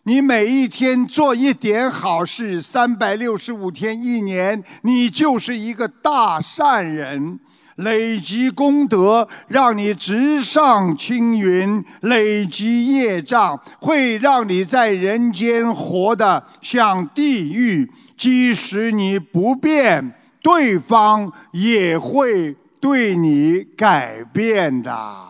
[0.04, 7.40] 你每一天做一点好事，三百六十五天，一年，你就是一个大善人。
[7.76, 17.92] 累积功德，让你直上青云；累积业障，会让你在人间活得像地狱。
[18.18, 25.26] 即使你不变，对方也会对你改变的。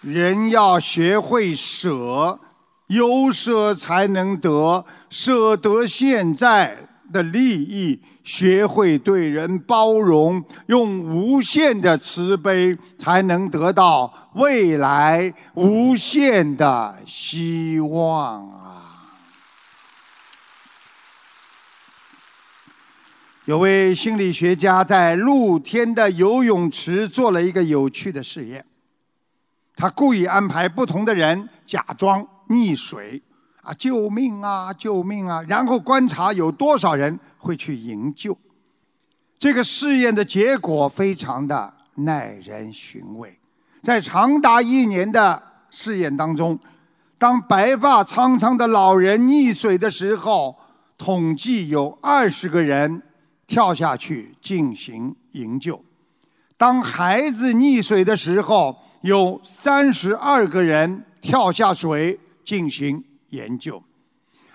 [0.00, 2.38] 人要学会舍，
[2.86, 6.76] 有舍才能得，舍得现在
[7.12, 18.80] 的利益，学会对人包容，用无限的慈悲，才能得到未来无限的希望啊！
[23.44, 28.64] 有位心理学家在露天的游泳池做了一个有趣的试验。
[29.76, 33.20] 他故意安排不同的人假装溺水，
[33.64, 35.42] 啊，救命啊，救命啊！
[35.48, 38.38] 然后观察有多少人会去营救。
[39.38, 43.38] 这个试验的结果非常的耐人寻味。
[43.82, 46.58] 在长达一年的试验当中，
[47.18, 50.56] 当白发苍苍的老人溺水的时候，
[50.98, 53.02] 统计有二十个人
[53.46, 55.76] 跳下去进行营救；
[56.56, 63.02] 当孩子溺水的时候，有三十二个人跳下水进行
[63.34, 63.82] 研究，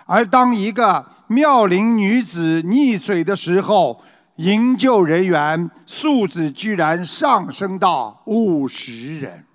[0.06, 4.02] 而当一个妙龄女子溺水的时候，
[4.38, 9.46] 营救人员数字居然上升到五十人。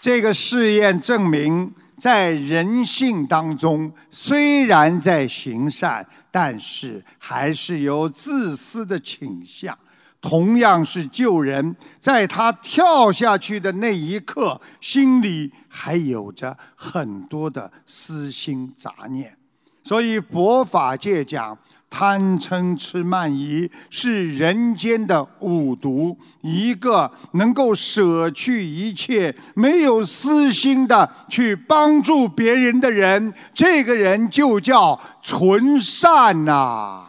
[0.00, 9.78] 这个试验证明，在人性当中，虽然在行善，但是还是有自私的倾向。
[10.22, 19.36] 同样是救人，在他跳下去的那一刻，心里还有着很多的私心杂念。
[19.84, 21.58] 所以佛法界讲，
[21.90, 26.16] 贪嗔痴慢疑是人间的五毒。
[26.40, 37.04] 一个能够舍去一切、没有私心的去帮助别人的人，这个人就叫纯善呐、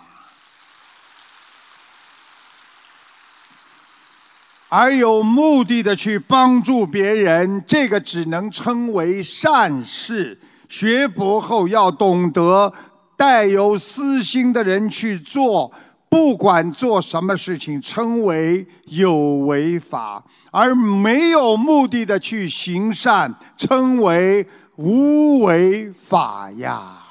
[4.75, 10.35] 而有目的的去帮助别人，这个只能称为善事。
[10.67, 12.73] 学佛后要懂得，
[13.15, 15.71] 带有私心的人去做，
[16.09, 19.15] 不管做什么事情，称为有
[19.45, 24.43] 为法；而没有目的的去行善，称为
[24.77, 27.02] 无为法呀。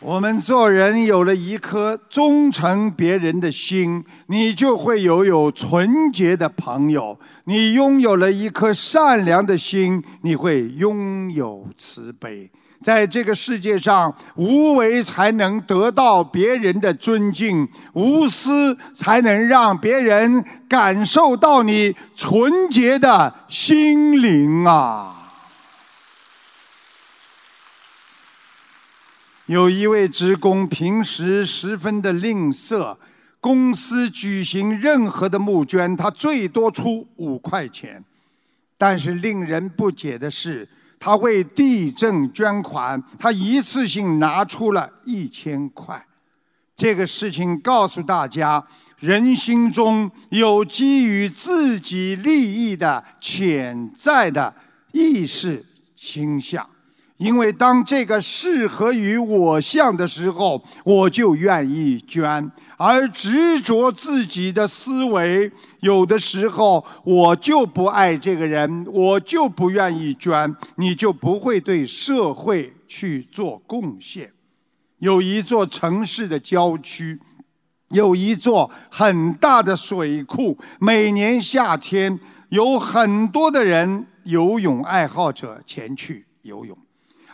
[0.00, 12.50] 我们做人有了一颗忠诚别人的心，你就会有有纯洁的朋友；你拥有了一颗善良的心，你会拥有慈悲。
[12.82, 25.15] 在这个世界上，无为才能得到别人的尊敬，无私才能让别人感受到你纯洁的心灵啊！
[29.46, 32.96] 有一位职工平时十分的吝啬，
[33.40, 38.04] 公司举行任何的募捐，他最多出五块钱。
[38.76, 40.68] 但是令人不解的是，
[40.98, 46.04] 他为地震捐款，他一次性拿出了一千块。
[46.76, 48.66] 这个事情告诉大家，
[48.98, 54.52] 人心中有基于自己利益的潜在的
[54.90, 56.68] 意识倾向。
[57.18, 65.50] 因为当这个适合于我相的时候，我就愿意捐；而执着自己的思维，
[65.80, 74.30] 有的时候我就不爱这个人，我就不愿意捐，你就不会对社会去做贡献。
[74.98, 77.18] 有一座城市的郊区，
[77.88, 86.76] 有一座很大的水库，每年夏天有很多的人游泳爱好者前去游泳。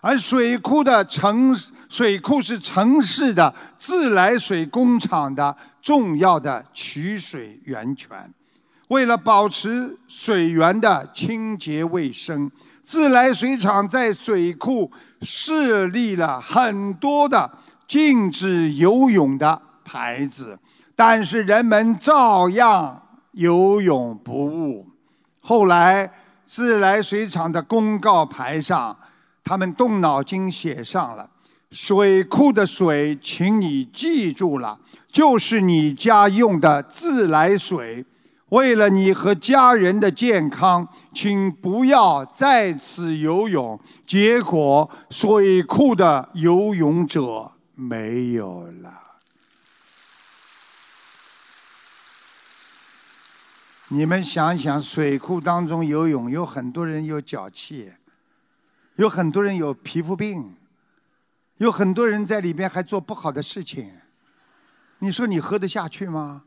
[0.03, 1.57] 而水库的城
[1.89, 8.11] 水库是城市的自来水工厂的重要的取水源泉。
[8.89, 12.51] 为了保持水源的清洁卫生，
[12.83, 14.91] 自来水厂在水库
[15.21, 17.49] 设立了很多的
[17.87, 20.59] 禁止游泳的牌子，
[20.97, 23.01] 但是人们照样
[23.31, 24.89] 游泳不误。
[25.41, 26.13] 后来，
[26.45, 28.97] 自来水厂的公告牌上，
[29.45, 31.29] 他们动脑筋写上了
[31.71, 34.79] ：“水库的水，请你记住了，
[35.09, 38.05] 就是你家用的自来水。”
[38.53, 43.81] 为了你和家人的健康，请不要在此游泳。
[44.07, 49.01] 结果，水库的游泳者没有了。
[53.89, 57.91] 你们想想，水库当中游泳，有很多人有脚气，
[58.97, 60.55] 有很多人有皮肤病，
[61.59, 63.91] 有很多人在里边还做不好的事情。
[64.99, 66.45] 你说你喝得下去吗？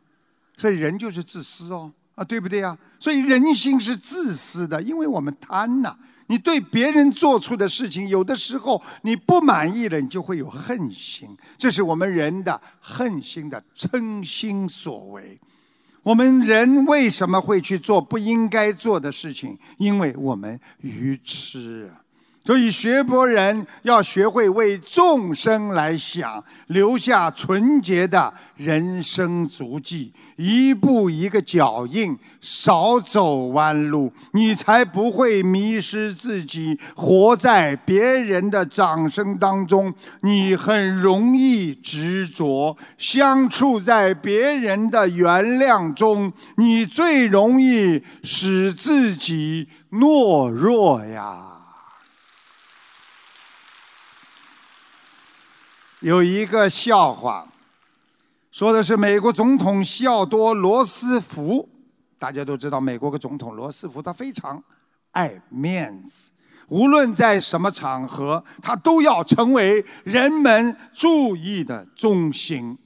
[0.57, 2.77] 所以人就是自私哦，啊，对不对呀？
[2.99, 5.97] 所以人心是自私的，因为我们贪呐。
[6.27, 15.39] 你对别人做出的事情，有的时候你不满意了，你就会有恨心，这是我们人的恨心的嗔心所为。
[16.01, 19.57] 我们人为什么会去做不应该做的事情？
[19.77, 22.04] 因为我们愚痴啊。
[22.45, 39.91] 所以，学佛人要学会为众生来想，留下纯洁的人生足迹，一步一个脚印，少走弯路，你才不会迷失自己，活在别人的掌声当中。
[40.21, 51.53] 你很容易执着，相处在别人的原谅中，你最容易使自己懦弱呀。
[56.05, 57.51] 有一个笑话，
[58.51, 61.67] 说的是美国总统西奥多·罗斯福。
[62.19, 64.63] 大家都知道，美国的总统罗斯福他非常
[65.13, 66.29] 爱面子，
[66.67, 72.77] 无论在什么场合，他都要成为人们注意的中心。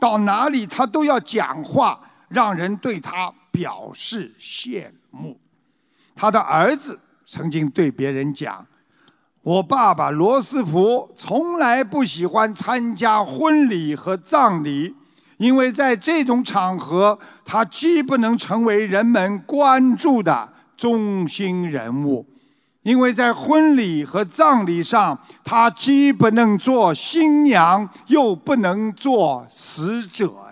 [0.00, 5.38] 到哪里他都要讲话，让人对他表示羡慕。
[6.16, 8.66] 他的儿子曾经对别人讲。
[9.44, 14.94] 我爸爸罗斯福从来不喜欢参加婚礼和葬礼，
[15.36, 22.26] 因为在这种场合，他既不能成为人们关注的中心人物，
[22.84, 30.43] 因为在婚礼和葬礼上，他既不能做新娘，又不能做死者。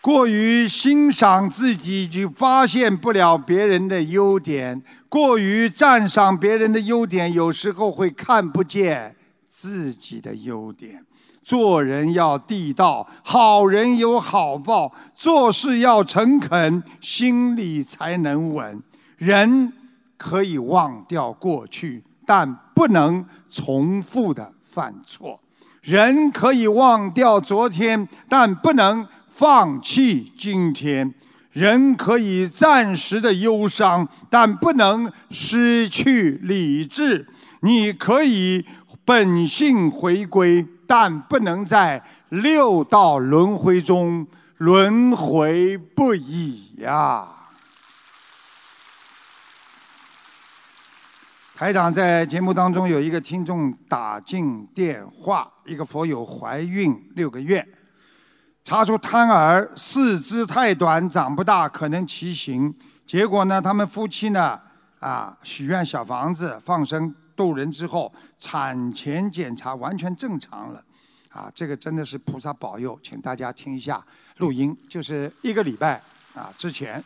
[0.00, 9.16] 过于欣赏自己，就发现不了别人的优点；过于赞赏别人的优点，有时候会看不见
[9.48, 11.04] 自己的优点。
[11.42, 18.80] 做人要地道，好人有好报；做事要诚恳，心里才能稳。
[19.16, 19.72] 人
[20.16, 25.40] 可以忘掉过去，但不能重复的犯错；
[25.80, 29.06] 人可以忘掉昨天，但不能。
[29.38, 31.14] 放弃今天，
[31.52, 37.24] 人可以暂时的忧伤，但不能失去理智。
[37.60, 38.66] 你可以
[39.04, 44.26] 本性回归，但不能在六道轮回中
[44.56, 47.28] 轮回不已呀。
[51.54, 57.64] 台长在节目当中有一个听众打进电话，一个佛友怀孕六个月。
[58.68, 62.74] 查出胎儿四肢太短，长不大，可能畸形。
[63.06, 64.60] 结果呢，他们夫妻呢，
[65.00, 70.84] 啊，许愿小房子放生渡人之后，产前检查完全正常了，
[71.30, 74.04] 啊，这个真的是菩萨保佑，请大家听一下
[74.36, 76.02] 录音，就是一个礼拜
[76.34, 77.02] 啊之前。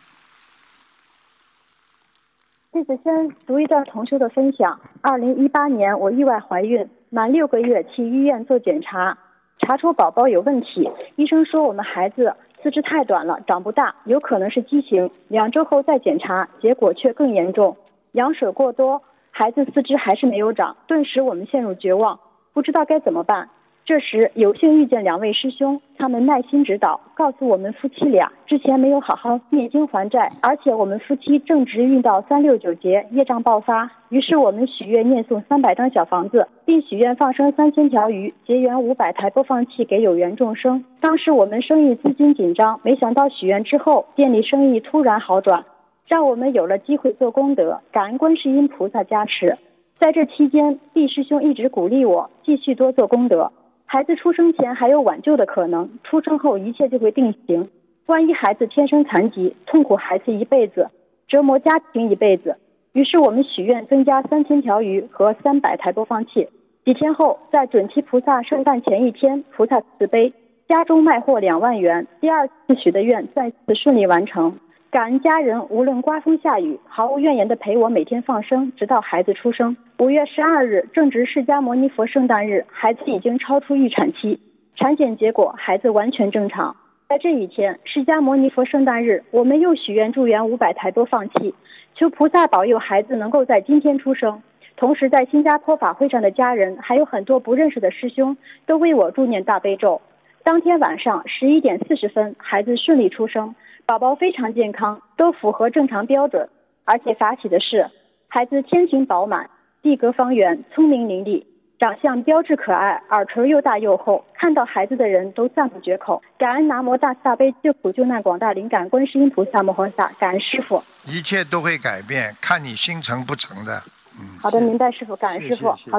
[2.73, 9.17] 弟子先读一段同修的分享：二零一八年，我意外怀孕，满六个月去医院做检查。
[9.63, 15.09] 查出宝宝有问题，医生说我们孩子四肢太短了，长不大，有可能是畸形。
[15.29, 17.77] 两周后再检查，结果却更严重，
[18.11, 19.01] 羊水过多，
[19.31, 20.77] 孩子四肢还是没有长。
[20.89, 22.19] 顿时我们陷入绝望，
[22.53, 23.51] 不知道该怎么办。
[23.85, 33.91] 这时有幸遇见两位师兄，他们耐心指导，告诉我们夫妻俩之前没有好好念经还债，而且我们夫妻正值遇到三六九节，业障爆发。
[34.09, 40.85] 于是我们许愿念诵三百张小房子，并许愿放生三千条鱼，结缘五百台播放器给有缘众生。
[41.01, 45.65] 当时我们生意资金紧张，没想到许愿之后店里生意突然好转，
[46.07, 49.59] 让我们有了机会做功德，感恩观世音菩萨加持。
[49.99, 53.51] 在这期间，毕师兄一直鼓励我继续多做功德。
[53.93, 57.69] 孩子出生前还有挽救的可能，出生后一切就会定型。
[58.07, 60.89] 万一孩子天生残疾，痛苦孩子一辈子，
[61.29, 62.57] 折磨家庭一辈子。
[62.95, 66.49] 于是我们许愿增加三千条鱼和三百台播放器。
[66.87, 70.33] 几天后，在准提菩萨圣诞前一天，菩萨慈悲，
[70.67, 72.07] 家中卖货两万元。
[72.19, 74.55] 第二次许的愿再次顺利完成。
[74.93, 79.75] 感恩家人，无论刮风下雨，毫无怨言的陪我每天放生，直到孩子出生。
[79.99, 84.39] 五月十二日正值释迦牟尼佛圣诞日，孩子已经超出预产期，
[84.77, 86.77] 产检结果孩子完全正常。
[87.09, 91.55] 在这一天，释迦牟尼佛圣诞日，我们又许愿助缘五百台播放器，
[91.95, 94.43] 求菩萨保佑孩子能够在今天出生。
[94.77, 98.37] 同时，在新加坡法会上的家人，还有很多不认识的师兄，
[98.67, 100.03] 都为我助念大悲咒。
[100.45, 103.55] 当天晚上十一点四十分，孩子顺利出生，
[103.87, 106.49] 宝宝非常健康，都符合正常标准。
[106.85, 107.91] 而且法喜的是，
[108.29, 109.49] 孩子天庭饱满，
[109.83, 111.45] 地格方圆，聪明伶俐，
[111.79, 116.23] 长相标致可爱，耳垂又大又厚，看到孩子的人都赞不绝口。
[116.39, 120.83] 感恩南无大慈大悲救苦救难广大灵感观世音菩萨摩诃萨，感恩师傅。
[121.07, 123.83] 一切都会改变，看你心诚不诚的。
[124.19, 125.69] 嗯，好的，明白师傅，感恩师傅。
[125.91, 125.99] 好，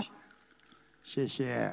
[1.04, 1.72] 谢谢。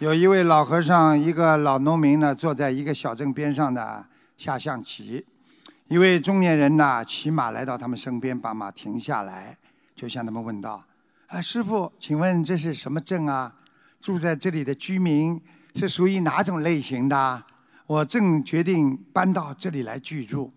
[0.00, 4.02] 有一位老和尚，一个老农民呢，坐在一个小镇边上的
[4.38, 5.22] 下象棋。
[5.88, 9.58] 一位中年人呢，骑马来到他们身边，把马停下来，
[9.94, 10.82] 就向他们问道
[11.28, 13.52] ：“啊，师傅，请问这是什么镇啊？
[14.00, 15.38] 住在这里的居民
[15.74, 17.42] 是属于哪种类型的？
[17.86, 20.50] 我正决定搬到这里来居住。”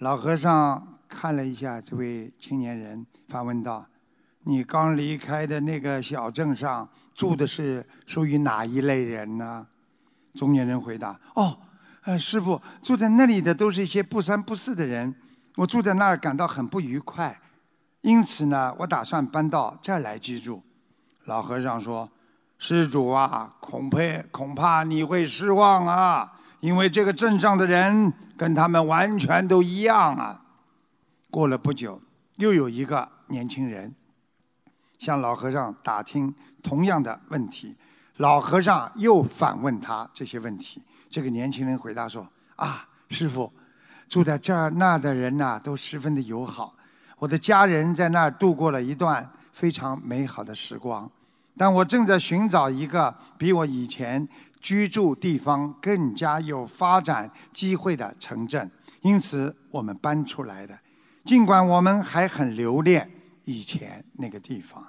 [0.00, 3.86] 老和尚看了一下这位青年人，反问道
[4.44, 6.86] ：“你刚离开的那个小镇上？”
[7.18, 9.66] 住的是属于哪一类人呢？
[10.34, 11.58] 中年人回答：“哦，
[12.04, 15.12] 呃，师傅，住在那里的都是一些不三不四的人，
[15.56, 17.36] 我住在那儿感到很不愉快，
[18.02, 20.62] 因此呢，我打算搬到这儿来居住。”
[21.26, 22.08] 老和尚说
[22.56, 23.98] ：“施主啊，恐怕
[24.30, 30.40] 恐怕你会失望啊，因为这个镇上的人跟他们完全都一样啊。”
[31.32, 32.00] 过了不久，
[32.36, 33.92] 又有一个年轻人
[35.00, 36.32] 向老和尚打听。
[36.62, 37.76] 同样的问题，
[38.16, 40.82] 老和尚又反问他这些问题。
[41.08, 43.50] 这个年轻人回答说：“啊，师傅，
[44.08, 46.74] 住在这儿那的人呐，都十分的友好。
[47.18, 51.10] 我的家人在那儿度过了一段非常美好的时光。
[51.56, 54.28] 但我正在寻找一个比我以前
[54.60, 60.78] 居住地方更加有发展机会的城镇，因此我们搬出来的。
[61.24, 63.10] 尽管我们还很留恋
[63.44, 64.84] 以前那个地方。”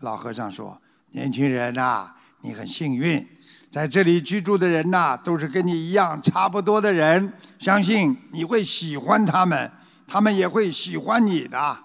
[0.00, 0.80] 老和尚说。
[1.10, 3.26] 年轻人呐，你很幸运，
[3.70, 9.70] 在这里居住的人呐，都是跟你一样差不多的人，相信你会喜欢他们，
[10.06, 11.78] 他们也会喜欢你的。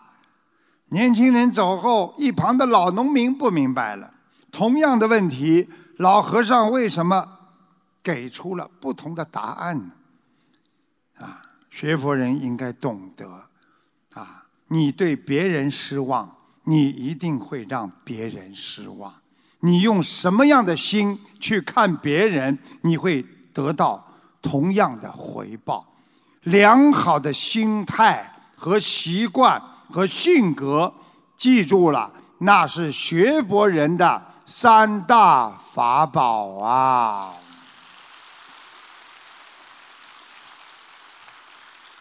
[0.90, 4.14] 年轻人走后，一旁的老农民不明白了，
[4.52, 5.68] 同样的问题，
[5.98, 7.28] 老和尚为什么
[8.04, 9.92] 给出了不同的答案呢？
[11.18, 13.50] 啊，学佛人应该懂得，
[14.14, 16.36] 啊，你对别人失望。
[16.66, 19.14] 你一定会让别人失望。
[19.60, 24.06] 你用什么样的心去看别人，你会得到
[24.42, 25.86] 同样的回报。
[26.44, 30.94] 良好的心态和习惯和性格，
[31.38, 37.34] 记住了，那是学博人的三大法宝啊。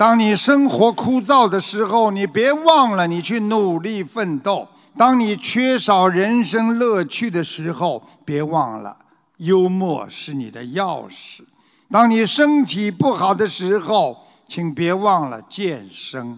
[0.03, 4.67] 当你生活枯燥的时候，你别忘了你去努力奋斗；
[4.99, 8.97] 当你缺少人生乐趣的时候，别忘了
[9.37, 11.43] 幽默是你的钥匙；
[11.89, 16.37] 当你身体不好的时候，请别忘了健身；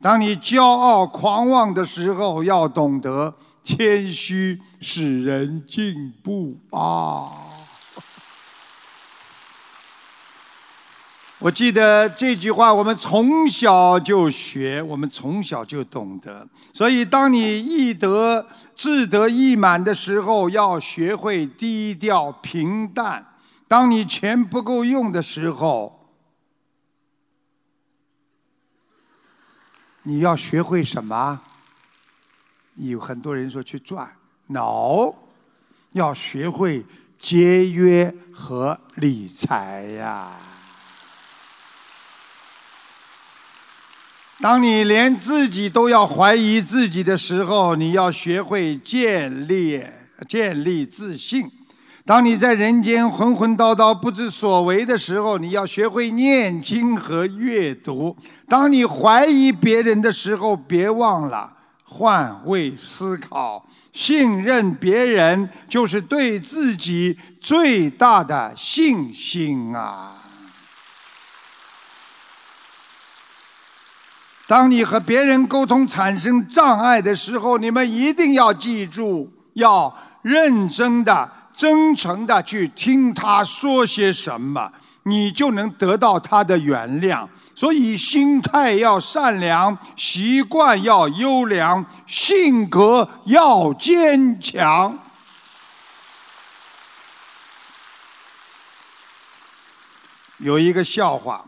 [0.00, 3.34] 当你骄傲狂妄的时候，要懂得
[3.64, 6.56] 谦虚，使人进步。
[6.70, 7.49] 啊。
[11.40, 16.46] 我记得这句话，我们从小就学，我们从小就懂得。
[16.74, 23.24] 所以，当你易得志得意满的时候，要学会低调平淡；
[23.66, 26.10] 当你钱不够用的时候，
[30.02, 31.40] 你要学会什么？
[32.74, 34.06] 有很多人说去赚
[34.48, 35.14] ，no，
[35.92, 36.84] 要学会
[37.18, 40.32] 节约和理财呀。
[44.42, 49.84] 当你连自己都要怀疑自己的时候，你要学会建立
[50.26, 51.42] 建立自信；
[52.06, 58.16] 当你在人间混混叨叨不知所为的时候，你要学会念经和阅读；
[58.48, 61.52] 当你怀疑别人的时候，别忘了
[61.84, 70.16] 换位思考，信任别人，就是对自己最大的信心啊！
[74.50, 84.72] 当你和别人沟通产生障碍的时候，你们一定要记住，要认真的、真诚的去听他说些什么，
[85.04, 87.28] 你就能得到他的原谅。
[87.54, 94.98] 所以，心态要善良，习惯要优良，性格要坚强。
[100.38, 101.44] 有一个笑话。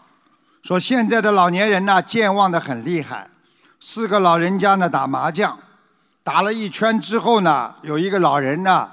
[0.62, 3.28] 说现在的老年人呢，健忘的很厉害。
[3.80, 5.58] 四个老人家呢打麻将，
[6.22, 8.88] 打了一圈之后呢，有一个老人呢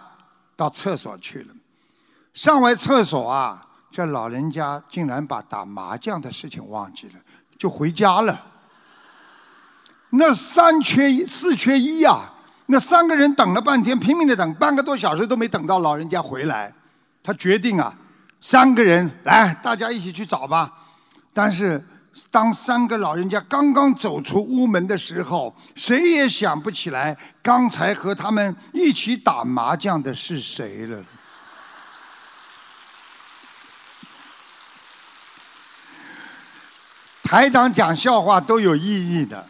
[0.56, 1.54] 到厕所去了。
[2.34, 7.14] 上完厕所啊，这老人家竟然把打麻将的事情忘记了，
[7.58, 8.46] 就回家了。
[10.10, 12.22] 那三缺一，四缺一呀！
[12.66, 16.74] 那三个人等了半天，拼命的等，半个多小时都没等到老人家回来。
[17.22, 17.94] 他决定啊，
[18.42, 20.74] 三个人来，大家一起去找吧。
[21.34, 21.84] 但是，
[22.32, 31.02] 当三个老人家刚刚走出屋门的时候，谁也想不起来刚才和他们一起打麻将的是谁了。
[37.24, 39.48] 台长讲笑话都有意义的，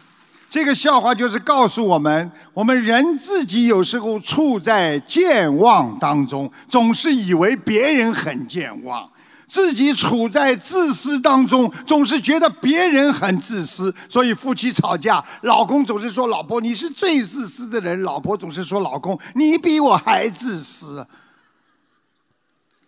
[0.50, 9.10] 这个笑话就是告诉我们：我们人自己有时候处在健忘当中，总是以为别人很健忘。
[9.50, 21.04] 自己处在自私当中，总是觉得别人很自私，所以夫妻吵架，老公总是说老婆你是最自私的人，老婆总是说老公你比我还自私。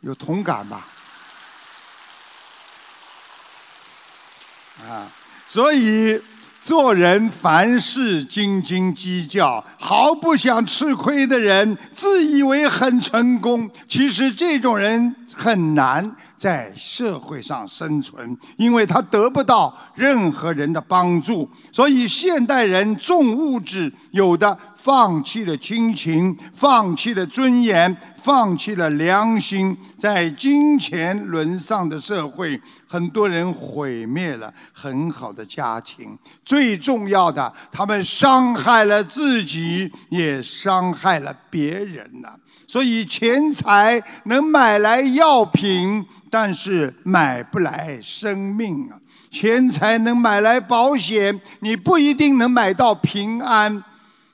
[0.02, 0.86] 有同感吧？
[4.88, 5.10] 啊，
[5.48, 6.22] 所以。
[6.64, 13.68] 做人凡事斤斤计较，毫不想吃亏的人，自以为很成功。
[13.88, 21.48] 其实这种人很难在社会上生存，因为他得不到任何人的帮助。
[21.70, 27.96] 所以现代人重物质，有的放弃了亲情，放弃了尊严。
[28.22, 36.16] 放弃了良心，在金钱沦丧的社会，很多人毁灭了很好的家庭。
[36.44, 42.28] 最重要的，他们伤害了自己，也伤害了别人呐。
[42.72, 48.96] 所以，钱财能买来药品，但是买不来生命啊。
[49.30, 53.84] 钱财能买来保险，你不一定能买到平安。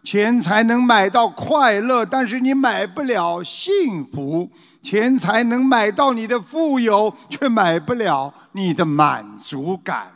[0.05, 4.49] 钱财能买到快乐，但是你买不了幸福；
[4.81, 10.13] 钱财能买到你的富有，却买不了你的满足感；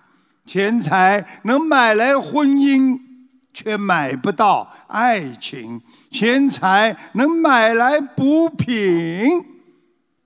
[0.46, 2.96] 钱财能买来婚姻，
[3.52, 5.80] 却买不到爱情；
[6.10, 9.44] 钱财能买来补品，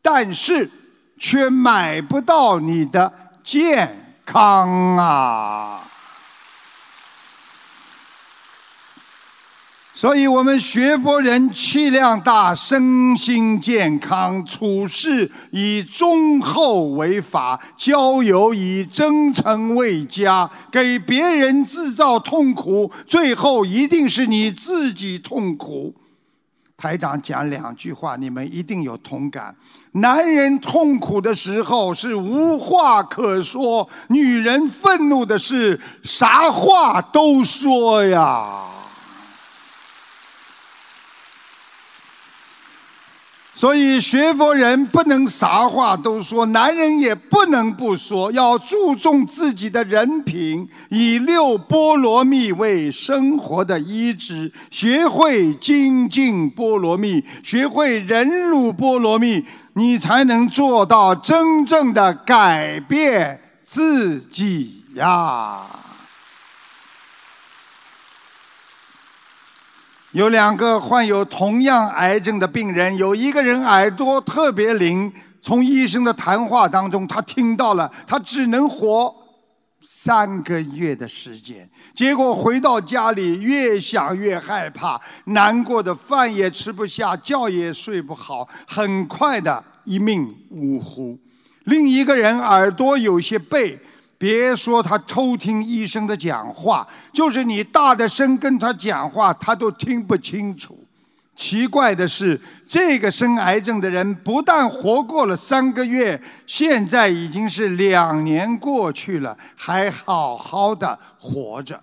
[0.00, 0.70] 但是
[1.18, 3.12] 却买不到你的
[3.42, 5.75] 健康啊！
[9.96, 20.50] 所以我们学佛人气量大，身心健康，处事以忠厚为法，交友以真诚为佳。
[20.70, 25.94] 给别人制造痛苦，最后一定是你自己痛苦。
[26.76, 29.56] 台长讲两句话，你们一定有同感：
[29.92, 38.75] 男人痛苦的时候是无话可说，女人愤怒的是啥话都说呀。
[43.56, 59.42] 所以学佛人不能啥话都说，男人也不能不说，要注重自己的人品，以六波罗蜜为生活的依止，学会精进波罗蜜，学会忍辱波罗蜜，
[59.72, 65.62] 你才能做到真正的改变自己呀。
[70.16, 75.12] 有两个患有同样癌症的病人，有一个人耳朵特别灵，
[75.42, 79.14] 从医生的谈话当中，他听到了他只能活
[79.82, 81.68] 三个月的时间。
[81.94, 91.18] 结果回到家里，越想越害怕，难过的饭也吃不下，觉也睡不好，很快的一命呜呼。
[91.64, 93.78] 另一个人耳朵有些背。
[94.18, 100.78] 别说他偷听医生的讲话，就是你大的声跟他讲话，他都听不清楚，
[101.34, 111.82] 奇怪的是这个生癌症的人不但活过了三个月，现在已经是两年过去了，还好好的活着。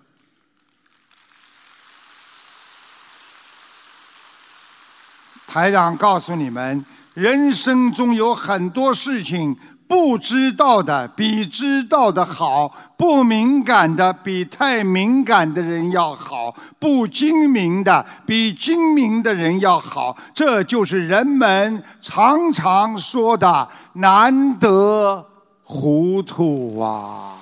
[5.46, 9.56] 台长告诉你们，人生中有很多事情。
[9.88, 20.18] 不知道的比知道的好，不敏感的比太敏感的人要好，不精明的比精明的人要好。
[20.34, 25.26] 这就是人们常常说的“难得
[25.62, 27.36] 糊涂”啊。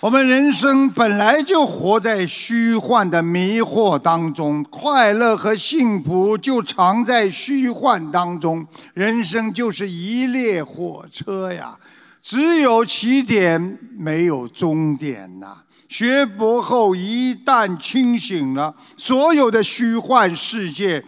[0.00, 8.64] 我们人生本来就活在虚幻的迷惑当中，快乐和幸福就藏在虚幻当中。
[8.94, 11.76] 人生就是一列火车呀，
[12.22, 15.56] 只有起点没有终点呐。
[15.88, 21.04] 学佛后一旦清醒了，所有的虚幻世界。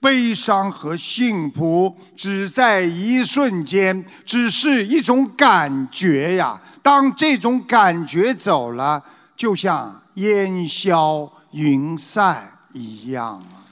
[0.00, 6.60] 悲伤和幸福只在一瞬间，只是一种感觉呀。
[6.82, 9.02] 当这种感觉走了，
[9.34, 13.66] 就像烟消云散一样啊。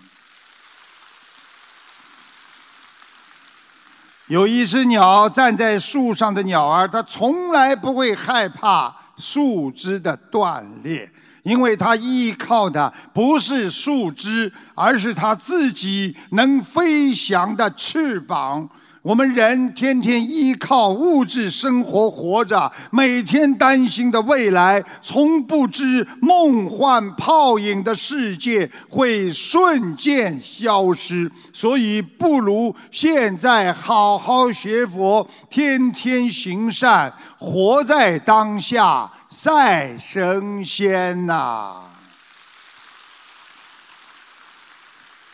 [4.27, 11.09] 有一只鸟站在树上的鸟儿，它从来不会害怕树枝的断裂。
[11.47, 18.69] 因为它依靠的不是树枝，而是它自己能飞翔的翅膀。
[19.01, 31.31] 我们人天天依靠物质生活活着，每天担心的未来，从不知梦幻泡影的世界会瞬间消失。
[31.53, 39.09] 所以，不如现在好好学佛，天天行善，活在当下。
[39.29, 41.86] 赛神仙呐！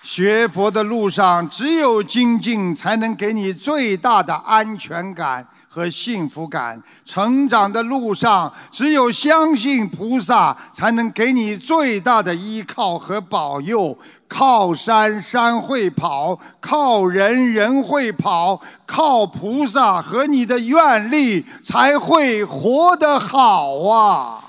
[0.03, 13.97] 学佛的路上，只有精进才能给你最大的安全感和幸福感；成长的路上，只有相信菩萨才能给你最大的依靠和保佑。
[14.27, 24.43] 靠山山会跑，靠人人会跑，靠菩萨和你的愿力才会活得好啊！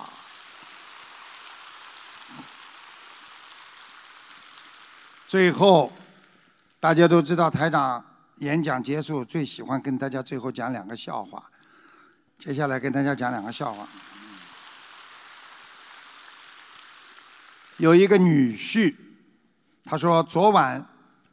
[5.34, 5.91] 最后，
[6.79, 8.05] 大家都知道台长
[8.36, 11.43] 演讲结束最喜欢跟大家最后讲两个笑话。
[12.38, 13.88] 接下来跟大家讲两个笑话。
[17.77, 18.93] 有一个女婿。
[19.84, 20.86] 他说：“昨晚，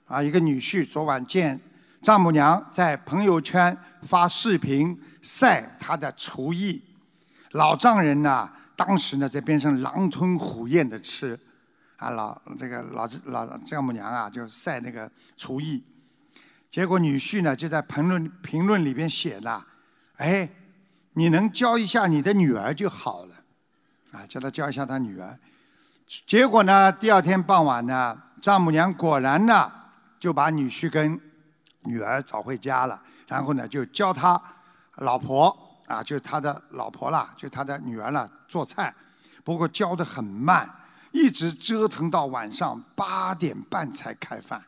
[0.06, 1.60] 啊，一个女婿昨晚见
[2.00, 6.82] 丈母娘在朋友圈发视频晒他的厨艺，
[7.50, 11.38] 老丈人呢，当时呢在边上狼吞虎咽的吃，
[12.00, 15.84] 啊，老这个老老丈母娘啊就晒那个厨艺，
[16.70, 19.64] 结果女婿呢就在评论评论里边写了，
[20.16, 20.48] 哎，
[21.12, 23.34] 你能教一下你的女儿就好了，
[24.12, 25.38] 啊，叫他教一下他女儿。”
[26.26, 26.90] 结果呢？
[26.90, 29.70] 第二天傍晚呢，丈母娘果然呢
[30.18, 31.20] 就把女婿跟
[31.84, 34.42] 女儿找回家了，然后呢就教他
[34.96, 38.92] 老婆啊，就是他的老婆啦，就他的女儿啦做菜，
[39.44, 40.68] 不过教的很慢，
[41.12, 44.62] 一直折腾到晚上八点半才开饭。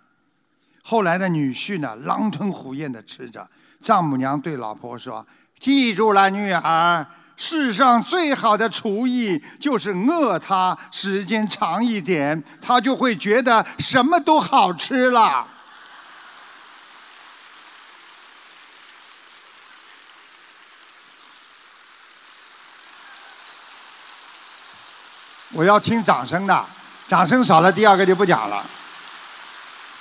[0.82, 3.48] 后来的女婿呢狼吞虎咽的吃着，
[3.80, 5.26] 丈母娘对老婆说
[5.60, 15.46] ：“记住了，女儿。”世上最好的厨艺就是饿他时间长一点，他就会觉得什么都好吃了。
[25.54, 26.64] 我要听掌声的，
[27.06, 28.64] 掌声少了，第二个就不讲了。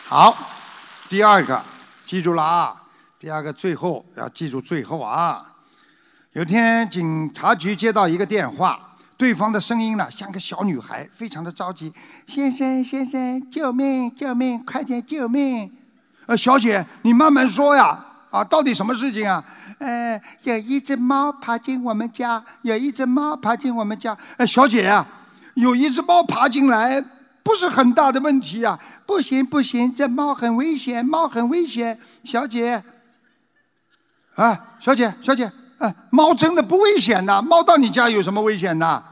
[0.08, 0.38] 好，
[1.10, 1.62] 第二个
[2.06, 2.74] 记住了啊，
[3.20, 5.46] 第二个最后要记住最后啊。
[6.32, 8.80] 有天，警察局接到一个电话，
[9.18, 11.92] 对方的声音呢像个小女孩，非常的着急
[12.26, 15.70] ：“先生，先生，救命，救命，快点救命！”
[16.28, 18.00] 呃，小姐，你慢慢说呀，
[18.30, 19.44] 啊，到底什么事情啊？
[19.80, 24.18] 呃，有一只猫爬进我们家，有一只猫爬进我们家。
[24.38, 25.06] 呃，小姐啊，
[25.56, 27.04] 有一只猫爬进来，
[27.44, 28.80] 不是很大的问题啊。
[29.06, 32.84] 不行，不行，这猫很危险，猫很危险，小姐。
[34.36, 35.52] 啊，小姐，小姐。
[35.78, 37.42] 啊猫真的不危险呐！
[37.42, 39.04] 猫到你家有什么危险呐？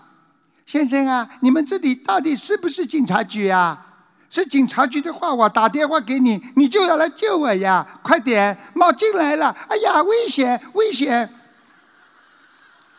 [0.67, 3.87] 先生啊，你们这里到底是不是警察局啊？
[4.29, 7.83] 是警察局的话，我打电话给你，你就要来救我呀！
[8.03, 9.49] 快点，猫进来了！
[9.67, 11.27] 哎呀，危险，危险！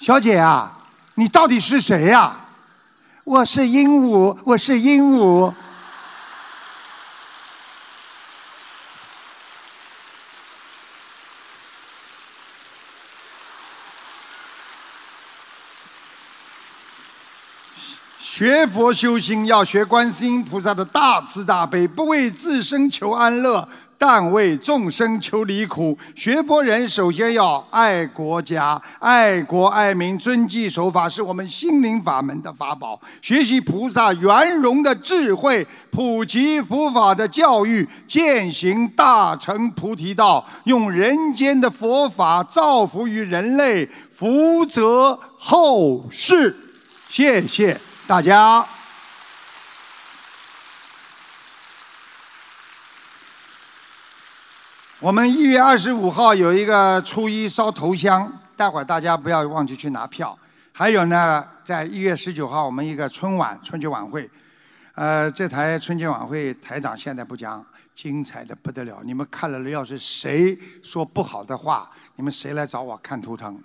[0.00, 0.80] 小姐啊，
[1.14, 2.36] 你到底是谁呀？
[3.30, 5.54] 我是鹦鹉，我是鹦鹉。
[18.18, 23.68] 学佛修心要学观世音菩萨的大慈大悲，不为自身求安乐，
[24.02, 25.96] 但为众生求离苦。
[26.16, 32.98] 学佛人首先要爱国家、爱国爱民、遵纪守法，是我们心灵法门的法宝。
[33.20, 46.56] 学习菩萨圆融的智慧，普及佛法的教育，践行大乘菩提道，用人间的佛法造福于人类，福泽后世。
[47.10, 48.64] 谢谢大家。
[55.00, 60.38] 我们一月二十五号有一个初一烧头香，待会儿大家不要忘记去拿票。
[60.72, 64.28] 还有呢，在一月十九号我们一个春晚春节晚会，
[64.94, 69.00] 呃，这台春节晚会台长现在不讲，精彩的不得了。
[69.02, 73.58] 你们看了，要是谁说不好的话，你们谁来找我看图腾？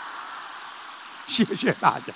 [1.26, 2.12] 谢谢大家。